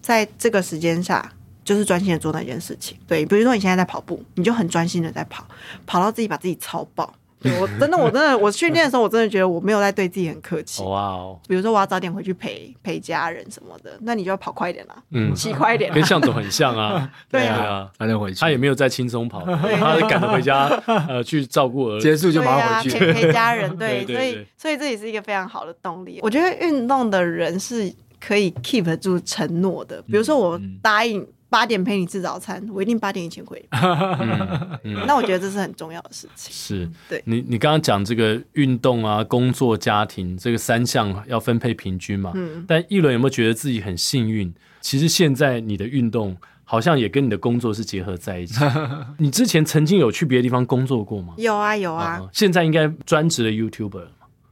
[0.00, 1.30] 在这个时间下，
[1.62, 2.98] 就是专心的做那件事情。
[3.06, 5.46] 对，比如说你现在在跑步，你就很专心的在跑，
[5.86, 7.14] 跑到自己把自己超爆。
[7.60, 10.82] 我真的，我真的，我训练的时候，我真的觉得我没有在对自己很客气。
[10.82, 11.38] 哇哦！
[11.48, 15.92] 比如说我要早点回去陪陪家人什么的，那你就要跑快一点啦，嗯，骑快一点。
[15.92, 23.76] 跟向总很像啊， 对啊，他就回去，他也没有在轻松跑， 他赶着回家，呃，去照顾儿子，结束就马上回去陪陪家人。
[23.76, 26.18] 对，所以所以这也是一个非常好的动力。
[26.22, 31.26] 我觉得运动的人是可以 keep 住承诺的，比如说我答应。
[31.50, 33.64] 八点陪你吃早餐，我一定八点以前回。
[33.70, 36.52] 嗯嗯、那我觉得这是很重要的事情。
[36.52, 42.32] 是，对你，你刚刚讲这个运动啊、工作、家庭这个三项要分配平均嘛？
[42.34, 42.64] 嗯。
[42.68, 44.52] 但一轮有没有觉得自己很幸运？
[44.80, 48.62] 其实现在你的运动好像也跟你的工作是结合在一起。
[49.18, 51.32] 你之前曾经有去别的地方工作过吗？
[51.38, 52.18] 有啊，有啊。
[52.20, 54.06] 嗯、现在应该专职的 YouTuber。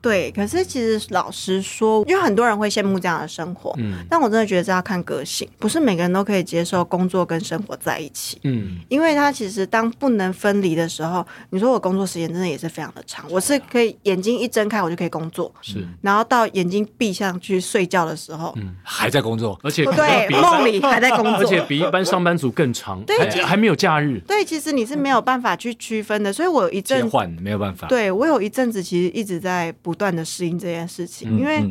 [0.06, 31.68] 对，可是其实老实说，因为很多人会羡慕这样的生活，嗯，但我真的觉得这要看个性，不是每个人都可以接受工作跟生活在一起，嗯，因为他其实当不能分离的时候，你说我工作时间真的也是非常的长，我是可以眼睛一睁开我就可以工作，是，然后到眼睛闭上去睡觉的时候，嗯，还在工作，而且对，梦里还在工作， 而且比一般上班族更长，对，还没有假日，对，其实你是没有办法去区分的，所以我有一阵切换没有办法，对我有一阵子其实一直在不断的适应这件事情，因为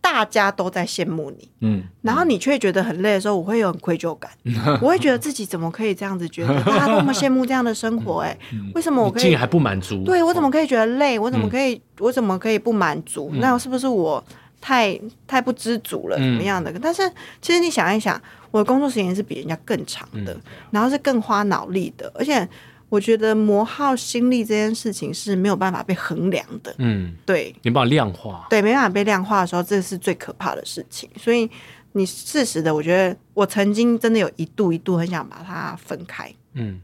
[0.00, 4.30] 大家都在羡慕你，嗯，然后你却觉得很累的时候，我会有很愧疚感，
[4.82, 8.36] 我会觉得自己怎么可以这样子觉得， 大家那么羡慕这样的生活，哎，
[8.74, 10.02] 为什么我可以竟然还不满足？
[10.04, 11.18] 对，我怎么可以觉得累？
[11.18, 13.30] 我怎么可以我怎么可以不满足？
[13.34, 14.22] 那是不是我
[14.60, 16.16] 太太不知足了？
[16.16, 16.72] 怎么样的？
[16.80, 17.02] 但是
[17.42, 18.20] 其实你想一想，
[18.50, 20.34] 我的工作时间是比人家更长的，
[20.70, 22.48] 然后是更花脑力的，而且。
[22.88, 26.74] 我觉得磨耗心力这件事情是没有办法被衡量的。
[26.78, 28.46] 嗯，对，没办法量化。
[28.48, 31.08] 对，没办法被量化的时候，这是最可怕的事情。
[31.16, 31.48] 所以
[31.92, 36.32] 你事实的，我觉得我曾经真的有一度一度很想把它分开。
[36.54, 36.80] 嗯，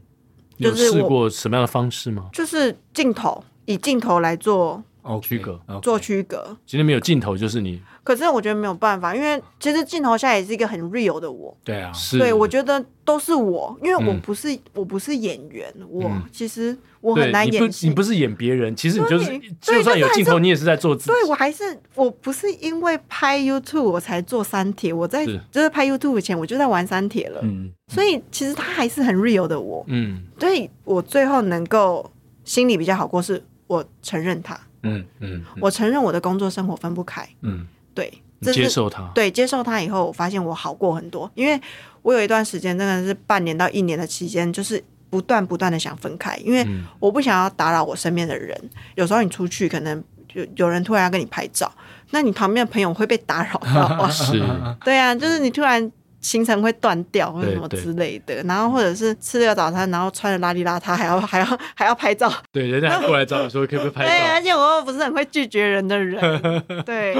[0.57, 2.29] 有试过什么样的方式吗？
[2.31, 4.83] 就是镜头，以镜头来做
[5.21, 6.57] 区隔.做区隔。
[6.65, 7.81] 今天没有镜头，就是你。
[8.03, 11.55] 可是我觉得没有办法，因为其实镜头下也是一个很 real 的我。
[11.63, 12.19] 对啊，是。
[12.19, 17.87] 对，我觉得都是我，因为我不是、嗯、我不是演员，我、嗯、其实我很难演戏。
[17.87, 21.11] 你不是演别人，其实你就是就算有镜头，你也是在做自己。
[21.11, 21.63] 对，我还是
[21.95, 27.39] 我不是因为拍 YouTube 我才做三铁，我在就是拍 YouTube 前我就在玩三铁了。
[27.41, 27.71] 嗯。
[27.91, 29.83] 所以其实他还是很 real 的我。
[29.87, 30.23] 嗯。
[30.39, 32.11] 所以我最后能够
[32.43, 34.59] 心里比较好过，是我承认他。
[34.85, 35.43] 嗯嗯。
[35.59, 37.27] 我承认我的工作生活分不开。
[37.41, 37.67] 嗯。
[37.93, 38.11] 对，
[38.41, 39.09] 接受他。
[39.15, 41.29] 对，接受他以后，我发现我好过很多。
[41.35, 41.59] 因为
[42.01, 46.65] 我有一段时间真的是半年到一年的期间，就是不断不断的想分开，因为
[46.99, 48.57] 我不想要打扰我身边的人。
[48.95, 51.71] 有时候你出去，可能有有人突然要跟你拍照，
[52.11, 54.07] 那你旁边的朋友会被打扰到。
[54.11, 54.43] 是，
[54.83, 55.91] 对啊，就是你突然。
[56.25, 61.45] 行程会断掉或者什么之类的，然后或者是吃了个早餐，然后穿的邋里邋遢，还要 还要
[61.75, 62.31] 还要拍照。
[62.51, 64.09] 对，人家还 过来找你说可不可以拍照。
[64.09, 66.19] 对，而且我又不是很会拒绝人的人。
[66.83, 67.15] 对，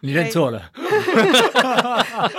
[0.00, 0.60] 你认错了。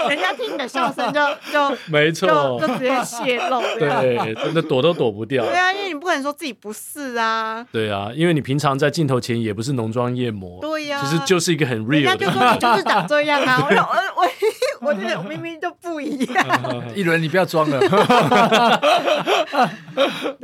[0.09, 1.21] 人家听你的笑声就
[1.53, 3.61] 就没错，就直接泄露。
[3.79, 5.45] 对，真的躲都躲不掉。
[5.45, 7.65] 对啊，因为你不可能说自己不是啊。
[7.71, 10.59] 对啊，因为你平常在镜头前也不是浓妆艳抹。
[10.59, 12.03] 对呀，其实就是一个很 real。
[12.03, 14.29] 人家就说你就是长这样啊，我我
[14.89, 16.45] 我觉得明明就不一样。
[16.95, 17.79] 一轮，你不要装了。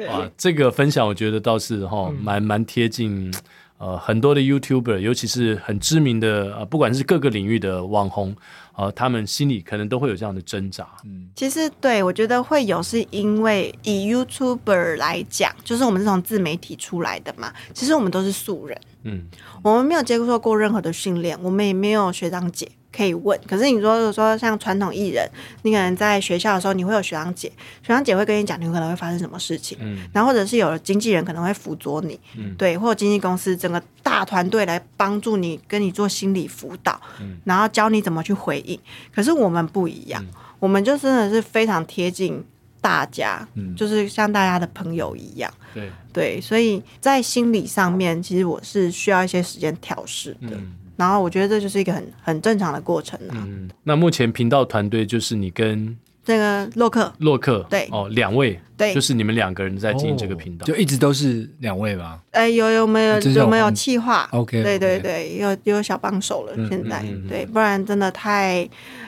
[0.08, 3.34] 哇，这个分享我觉得倒是哈，蛮蛮贴近
[3.78, 8.36] 呃很多的 YouTuber，尤其是很知名的呃，不管是各个领域的网红，
[8.76, 10.88] 呃，他们心里可能都会有这样的挣扎。
[11.06, 18.80] 嗯，其实对我觉得会有，是因为以 YouTuber 来讲，就是我们这种自媒体出来的嘛，其实我们都是素人。
[19.04, 19.24] 嗯，
[19.62, 22.68] 我们没有接受过任何的训练，我们也没有学长姐。
[22.96, 25.30] 可以问，可是你说，如果说像传统艺人，
[25.64, 27.50] 你可能在学校的时候，你会有学长姐，
[27.82, 38.80] 学长姐会跟你讲，你可能会发生什么事情，嗯，然后或者是有经纪人可能会辅佐你，嗯，对，或者经纪公司整个大团队来帮助你，跟你做心理辅导，嗯，然后教你怎么去回应。
[39.14, 42.44] 可是我们不一样，嗯，我们就真的是非常贴近
[42.80, 45.92] 大家，嗯，就是像大家的朋友一样，对。
[46.14, 50.52] 对，所以在心理上面，其实我是需要一些时间调试的。
[50.52, 53.34] 嗯然后我觉得这就是一个很很正常的过程啊。
[53.36, 62.20] 嗯，那目前频道团队就是你跟这个洛克，洛克对哦，两位对，就是你们两个人在经营这个频道，哦，就一直都是两位吧？
[62.32, 66.54] 哎，有有没有有没有企划？OK，对对对，有有小帮手了。
[66.56, 68.68] 嗯、现在、嗯、对，不然真的太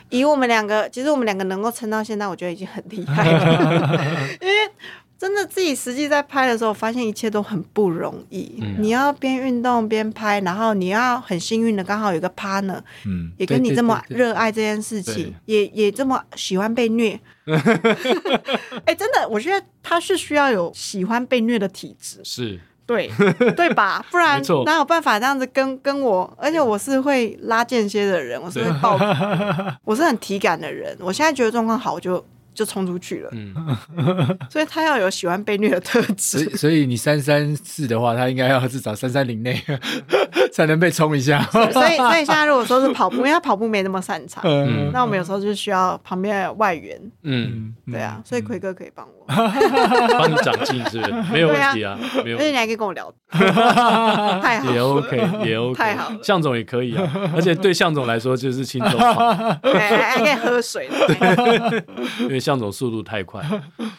[0.10, 4.00] 以我们两个，其实我们两个能够撑到现在，我觉得已经很厉害了，
[4.42, 4.72] 因为。
[5.20, 8.60] 真的自己实际在拍的时候，发现一切都很不容易。
[8.62, 17.20] 嗯、你要边运动边拍，然后你要很幸运的刚好有个 partner，嗯，也跟你这么热爱这件事情，也也这么喜欢被虐。
[17.48, 23.10] 哎、欸，真的，我觉得他是需要有喜欢被虐的体质，是对
[23.56, 24.06] 对吧？
[24.12, 26.32] 不然哪有办法这样子跟跟我？
[26.38, 29.00] 而且我是会拉间歇的人，我是会爆，
[29.84, 30.96] 我是很体感的人。
[31.00, 32.24] 我现在觉得状况好，我就。
[32.58, 33.54] 就冲出去了，嗯，
[34.50, 36.40] 所以他要有喜欢被虐的特质。
[36.40, 39.62] 所以，所以你三三四的话，他应该要至少三三零内
[40.58, 41.40] 才能被冲一下。
[41.52, 49.26] 所以， 所以现在如果说是跑步，因为他跑步没那么擅长，嗯，那我们有时候就需要旁边的外援，嗯，对啊，所以奎哥可以帮我，
[50.18, 51.14] 帮你长进，是不是？
[51.32, 51.96] 没有问题啊，
[52.26, 52.38] 没有。
[52.38, 56.12] 而且你还可以跟我聊， 太好，也 OK，也 OK，太好。
[56.24, 59.14] 向总也可以啊，而且对向总来说就是轻松跑，
[59.62, 60.90] 还可以喝水，
[62.22, 62.40] 因为。
[62.48, 63.44] 向总速度太快，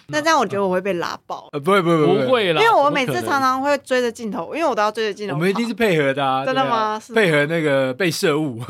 [0.06, 1.48] 那这样我觉得我会被拉爆。
[1.52, 5.34] 呃，不会不会不会啦，因为我每次常常会追着镜头，因为我都要追着镜头。
[5.34, 7.00] 我们一定是配合的啊，真的吗？
[7.14, 8.60] 配合那个被摄物。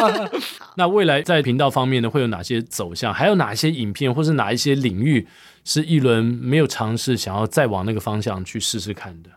[0.76, 3.12] 那未来在频道方面呢，会有哪些走向？
[3.12, 5.26] 还有哪些影片，或是哪一些领域
[5.64, 9.30] 是一轮没有尝试，想要再往那个方向去试试看的？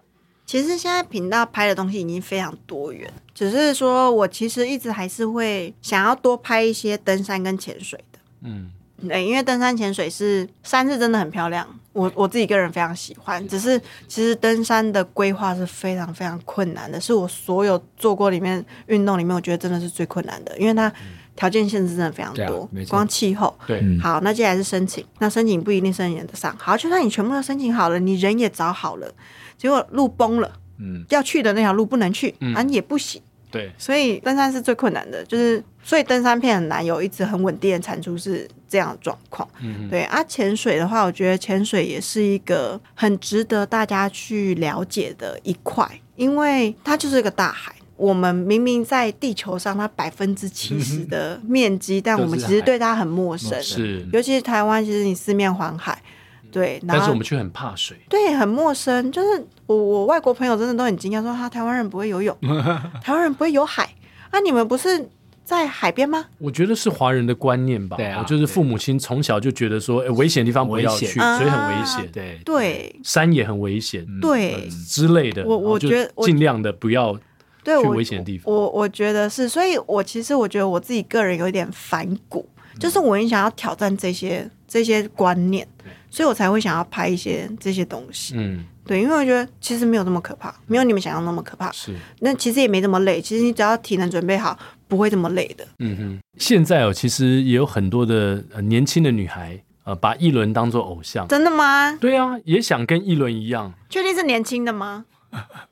[0.45, 8.19] 其实现在频道拍的东西已经非常多元，只是说我其实一直还是会想要多拍一些登山跟潜水的。
[8.43, 8.71] 嗯。
[9.07, 13.45] 对，因为登山潜水是山是真的很漂亮，我我自己个人非常喜欢。
[13.47, 13.77] 只是
[14.07, 20.91] 其实登山的规划是非常非常困难的，是我所有做过里面运动里面，我觉得真的是最困难的，因为它
[21.35, 23.53] 条件限制真的非常多，嗯、光气候。
[23.67, 26.55] 对，好，那接下来是申请，那申请不一定申请得上。
[26.57, 29.11] 好，就算你全部都申请好了，你人也找好了，
[29.57, 33.21] 结果路崩了，嗯，要去的那条路不能去，嗯、啊，也不行。
[33.53, 39.47] 对，所以登山是最困难的，就是所以登山片很难有一直很稳定的产出是这样的状况。
[39.61, 47.75] 嗯，对啊，潜水的话，我觉得潜水也是一个很值得大家去了解的一块，因为它就是一个大海。
[47.95, 53.61] 我们明明在地球上，它百分之七十的面积，但我们其实对它很陌生。
[53.61, 56.01] 是，尤其是台湾，其实你四面环海，
[56.53, 57.97] 对，但是我们却很怕水。
[58.07, 59.11] 对，很陌生。
[59.11, 62.37] 就是我我外国朋友真的都很惊讶，说他台湾人不会游泳，
[63.03, 63.89] 台湾人不会游海。
[64.31, 65.09] 那你们不是
[65.43, 66.25] 在海边吗？
[66.37, 67.97] 我觉得是华人的观念吧。
[67.97, 72.09] 对啊，就是父母亲从小就觉得说，危险的地方不要去，所以很危险。
[72.13, 75.43] 对对，山也很危险，对之类的。
[75.45, 77.17] 我我觉得尽量的不要。
[77.65, 85.67] 对，去危险的地方，我我，我觉得是，所以我其实我觉得我自己个人有一点反骨，嗯、就是我很想要挑战这些这些观念，
[86.09, 88.33] 所以我才会想要拍一些这些东西。
[88.35, 91.71] 嗯，对，因为我觉得其实没有那么可怕，没有你们想象那么可怕。
[91.71, 94.57] 是，那其实也没这么累，其实你只要体能准备好，
[94.87, 95.63] 不会这么累的。
[95.77, 101.27] 嗯哼，现在哦，其实也有很多的年轻的女孩，呃，把一轮当做偶像。
[101.27, 101.95] 真的吗？
[102.01, 103.71] 对啊，也想跟一轮一样。
[103.89, 105.05] 确定是年轻的吗？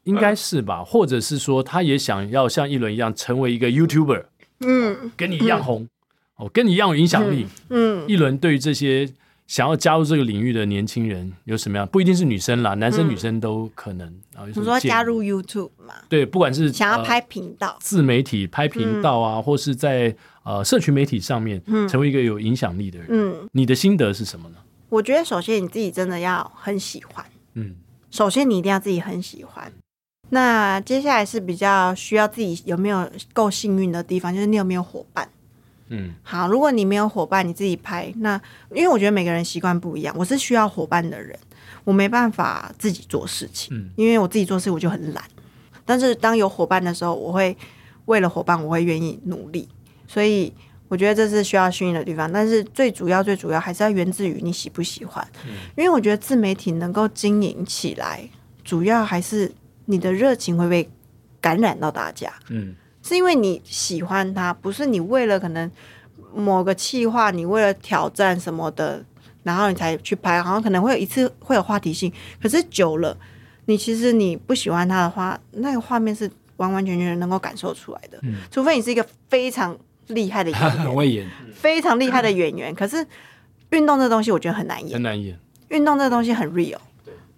[0.03, 4.25] 应该是吧，或者是说，他也想要像一轮一样成为一个 YouTuber，
[4.59, 5.87] 嗯，跟你一样红，
[6.37, 8.05] 哦，跟你一样有影响力，嗯。
[8.07, 9.07] 一轮对于这些
[9.47, 11.87] 想要加入这个领域的年轻人有什么样？
[11.87, 14.13] 不一定是女生啦，男生女生都可能。
[14.47, 15.93] 你说加入 YouTube 嘛？
[16.09, 24.55] 对，不管是想要拍频道、自媒体拍频道啊，或是在呃社群媒体上面成为一个有影响力的人，嗯，你的心得是什么呢？
[24.89, 27.75] 我觉得首先你自己真的要很喜欢，嗯。
[28.09, 29.71] 首先，你一定要自己很喜欢。
[30.31, 35.29] 那接下来是比较需要自己有没有够幸运的地方，就是你有没有伙伴。
[35.91, 38.41] 嗯，好，如果你没有伙伴，你自己拍，那
[38.73, 41.37] 因为我觉得每个人习惯不一样，我是需要伙伴的人，
[41.83, 45.23] 我没办法自己做事情，嗯，因为我自己做事我就很懒。
[45.85, 47.55] 但是当有伙伴的时候，我会
[48.05, 49.69] 为了伙伴，我会愿意努力，
[50.07, 50.53] 所以。
[50.91, 55.25] 我觉得这是需要训练的地方，但是最主要、最主要还是要源自于你喜不喜欢。
[55.45, 58.27] 嗯，因为我觉得自媒体能够经营起来，
[58.65, 59.49] 主要还是
[59.85, 60.89] 你的热情会被
[61.39, 62.29] 感染到大家。
[62.49, 62.75] 嗯，
[63.11, 65.69] 是因为你喜欢它，不是你为了可能
[66.33, 69.03] 某个气划，你为了挑战什么的，
[69.43, 72.09] 然后你才去拍，好像可能会有一次会有话题性，
[72.41, 73.17] 可是久了，
[73.65, 78.17] 你其实你不喜欢它的话，那个画面是完完全全能够感受出来的。
[78.21, 79.77] 嗯，除非你是一个非常。
[80.07, 82.75] 厉害的演员， 很会演，非常厉害的演员。
[82.75, 83.05] 可是
[83.69, 85.39] 运动这东西，我觉得很难演，很难演。
[85.69, 86.79] 运动这东西很 real，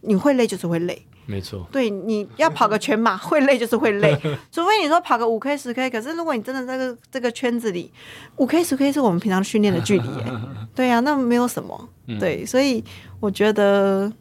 [0.02, 1.68] 你会累就是会累，没错。
[1.72, 4.14] 对，你要跑个全马，会累就是会累。
[4.52, 7.92] 除非你说跑个五 K、十 K，可是如果你真的在这个这个圈子里，
[8.38, 10.08] 五 K、十 K 是我们平常训练的距离。
[10.76, 11.90] 对呀、啊，那没有什么。
[12.20, 12.84] 对，所以
[13.20, 14.12] 我觉得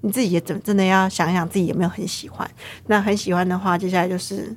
[0.00, 2.50] 你自己也真真的要想想自己有没有很喜欢。
[2.86, 4.54] 那很喜欢的话，接下来就是。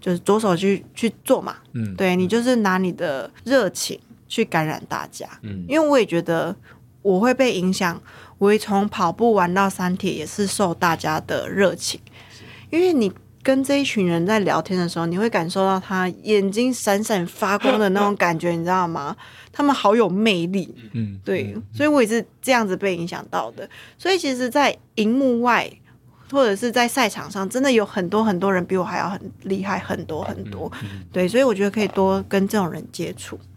[0.00, 6.56] 就是着手去去做嘛，嗯，对，你就是拿你的热情去感染大家，嗯，因为我也觉得
[7.02, 8.00] 我会被影响，
[8.38, 12.00] 我会从跑步玩到三铁也是受大家的热情，
[12.70, 19.16] 因为你跟这一群人在聊天的时候，你会感受到他眼睛闪闪发光的那种感觉，你知道吗？
[19.52, 25.70] 他们好有魅力，嗯，对，所以我也是这样子被影响到的，所以其实，在荧幕外。
[26.32, 30.88] 或者是在赛场上，真的有很多很多人比我还要很厉害很多很多，嗯。
[30.92, 33.49] 嗯、对，所以我觉得可以多跟这种人接触，嗯，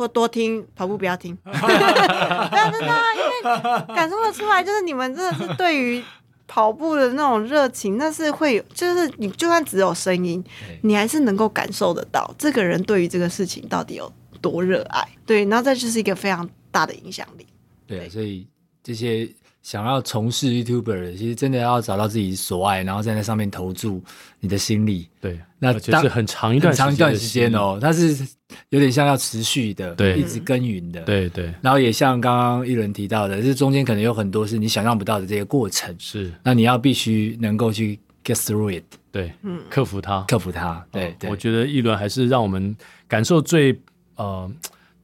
[0.00, 6.02] 或多听跑步不要听，不要真的，因为感受得出来，就是你们真的是对于
[6.48, 10.42] 跑步的那种热情，那是会有，就是你就算只有声音，
[10.80, 17.46] 你还是能够感受得到这个人对于这个事情到底有多热爱，对，然后这就是一个非常大的影响力，
[17.86, 18.48] 对，所以
[18.82, 19.28] 这些。
[19.62, 24.02] 想要从事 YouTuber，其实真的要找到自己所爱，然后在那上面投注
[24.40, 25.08] 你的心力。
[25.20, 28.26] 对，那就是很长一段长一段时间哦，它是
[28.70, 31.02] 有点像要持续的，对，一直耕耘的。
[31.02, 31.52] 对对。
[31.60, 35.94] 然后也像刚刚一轮提到的，这中间可能有很多是你想象不到的这些过程。
[35.98, 36.32] 是。
[36.42, 40.82] 那你要必须能够去 get through it，对，嗯，克服它，克服它。
[40.90, 41.28] 对对。
[41.28, 42.74] 我觉得一轮还是让我们
[43.06, 43.78] 感受最
[44.16, 44.50] 呃。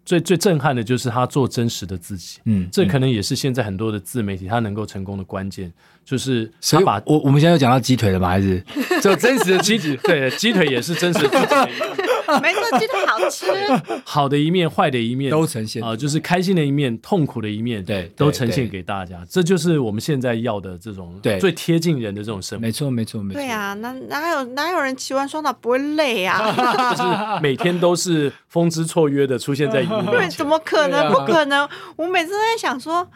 [0.07, 5.71] 最最震撼的就是他做真实的自己，嗯，这可能也是现在很多的自媒体他能够成功的关键，
[6.05, 8.29] 就是他把我我们现在又讲到鸡腿了吗？
[8.29, 8.65] 还是
[9.03, 9.97] 就真实的鸡腿？
[10.05, 12.07] 对，鸡腿也是真实的自己。
[12.43, 13.47] 没错，鸡腿好吃。
[14.05, 19.19] 好的一面，坏的一面都呈现啊，就是开心的一面，痛苦的一面，对，都呈现给大家。
[19.29, 22.63] 这就是我们现在要的这种对最贴近人的这种生活。
[22.63, 23.41] 没错，没错，没错。
[23.41, 26.53] 对啊，哪哪有哪有人骑完双打不会累啊？
[26.97, 30.31] 就是每天都是风姿绰约的出现在荧幕面前。
[30.39, 31.13] 怎么可能？
[31.13, 31.69] 不可能！
[31.97, 33.07] 我每次都在想说，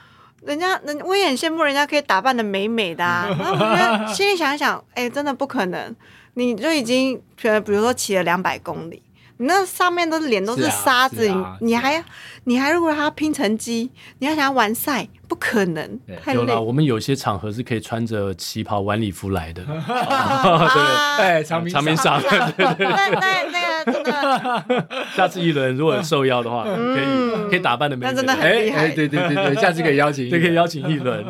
[0.43, 3.27] 人家人我也很羡慕人家可以打扮的美美的啊。
[3.39, 5.95] 然后我觉得心里想一想，哎，真的不可能。
[6.35, 9.03] 你就已经觉得，比如说骑了两百公里，
[9.41, 12.05] 你那上面都是脸都是沙子，啊啊、你你还
[12.45, 16.41] 你还如果他拼成机，你要想要完赛，不可能，太累。
[16.41, 19.73] 有了，我们有些场合是可以穿着旗袍晚礼服来的，对
[21.41, 31.25] 对，长长棉裳，对对对， 那那那个真的，下次一轮如果受邀的话，可以可以打扮的美美，那真的很厉害，对对对对，下次可以邀请， 对，可以邀请一轮。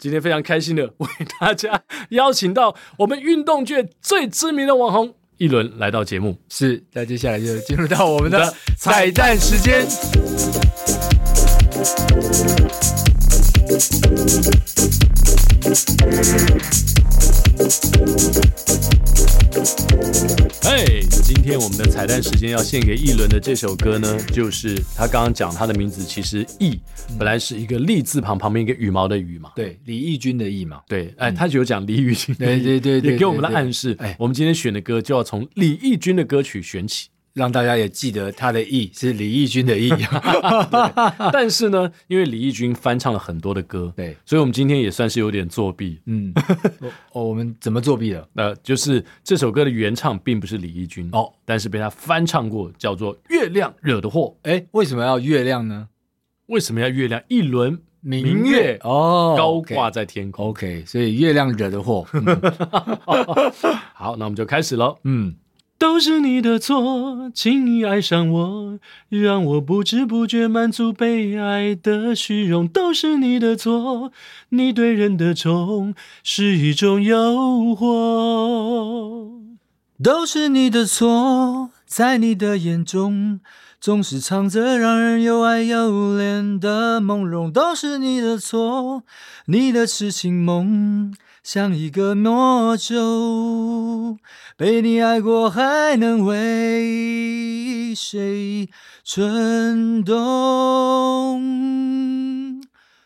[0.00, 1.08] 今天非常开心的为
[1.40, 5.14] 大家邀请到我们运动界最知名的网红。
[5.38, 9.86] 一轮来到节目，是，那接下来就进入到我们的 彩蛋时间。
[20.64, 26.78] 哎，hey, 今天我们的彩蛋时间要献给一轮的这首歌呢，就是他刚刚讲他的名字，其实“义”
[27.18, 37.08] 本来是一个“立”字旁旁边一个羽毛的“羽”嘛，对，李翊君的“义”嘛，对，哎，他就有讲李翊君，对对对，也给我们的暗示，哎，我们今天选的歌就要从李翊君的歌曲选起。
[37.38, 39.90] 让大家也记得他的“义 ”是李翊君的“义”，
[41.32, 46.00] 但是呢，因为李翊君翻唱了很多的歌，对，所以我们今天也算是有点作弊。
[46.06, 46.34] 嗯，
[47.14, 48.28] 哦，我们怎么作弊了？
[48.34, 54.34] 呃，就是这首歌的原唱并不是李翊君哦，但是被他翻唱过，叫做《月亮惹的祸》。
[54.50, 55.88] 哎，为什么要月亮呢？
[56.46, 57.22] 为什么要月亮？
[57.28, 60.48] 一轮明月，哦，高挂在天空。
[60.48, 62.04] OK，所以月亮惹的祸。
[62.12, 62.24] 嗯、
[63.94, 64.98] 好，那我们就开始喽。
[65.04, 65.36] 嗯。
[65.78, 72.66] 都是你的错，轻易爱上我，让我不知不觉满足被爱的虚荣。
[72.66, 74.10] 都是你的错，
[74.48, 77.16] 你对人的宠是一种诱
[77.76, 79.38] 惑。
[80.02, 83.40] 都是你的错，在你的眼中
[83.80, 87.52] 总是藏着让人又爱又怜的朦胧。
[87.52, 89.04] 都是你的错，
[89.46, 91.14] 你的痴情梦
[91.50, 94.18] 像一个魔咒。
[94.54, 98.68] 被你爱过，还能为谁
[99.02, 101.40] 蠢动？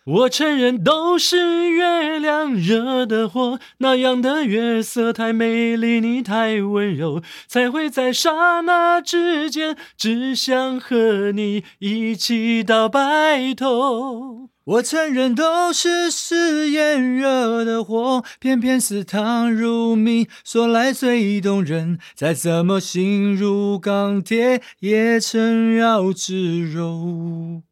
[0.05, 14.49] 我承认都是月亮惹的祸，那样的月色太美丽，你太温柔，才会在刹那之间只想和你一起到白头。
[14.65, 21.99] 我承认都是誓言惹的祸，偏偏是糖如蜜，说来最动人。
[22.15, 27.63] 再怎么心如钢铁，也成绕指柔。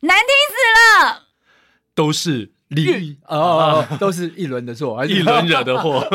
[0.00, 1.24] 难听死了，
[1.94, 2.52] 都是。
[2.70, 6.06] 李哦，都是一轮的错，一轮惹的祸，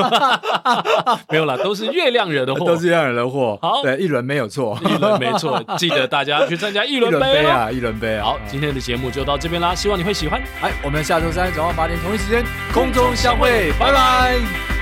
[1.29, 3.59] 没有啦，都是月亮惹的祸，都是月亮惹的祸。
[3.61, 8.19] 好，对，一轮没有错，一轮没错， 记得大家去参加一轮杯啊，一轮杯。
[8.19, 10.41] 好，今天的节目就到这边啦，希望你会喜欢。
[10.61, 12.43] 哎，我们下周三早上八点同一时间
[12.73, 14.74] 空中相会，拜拜。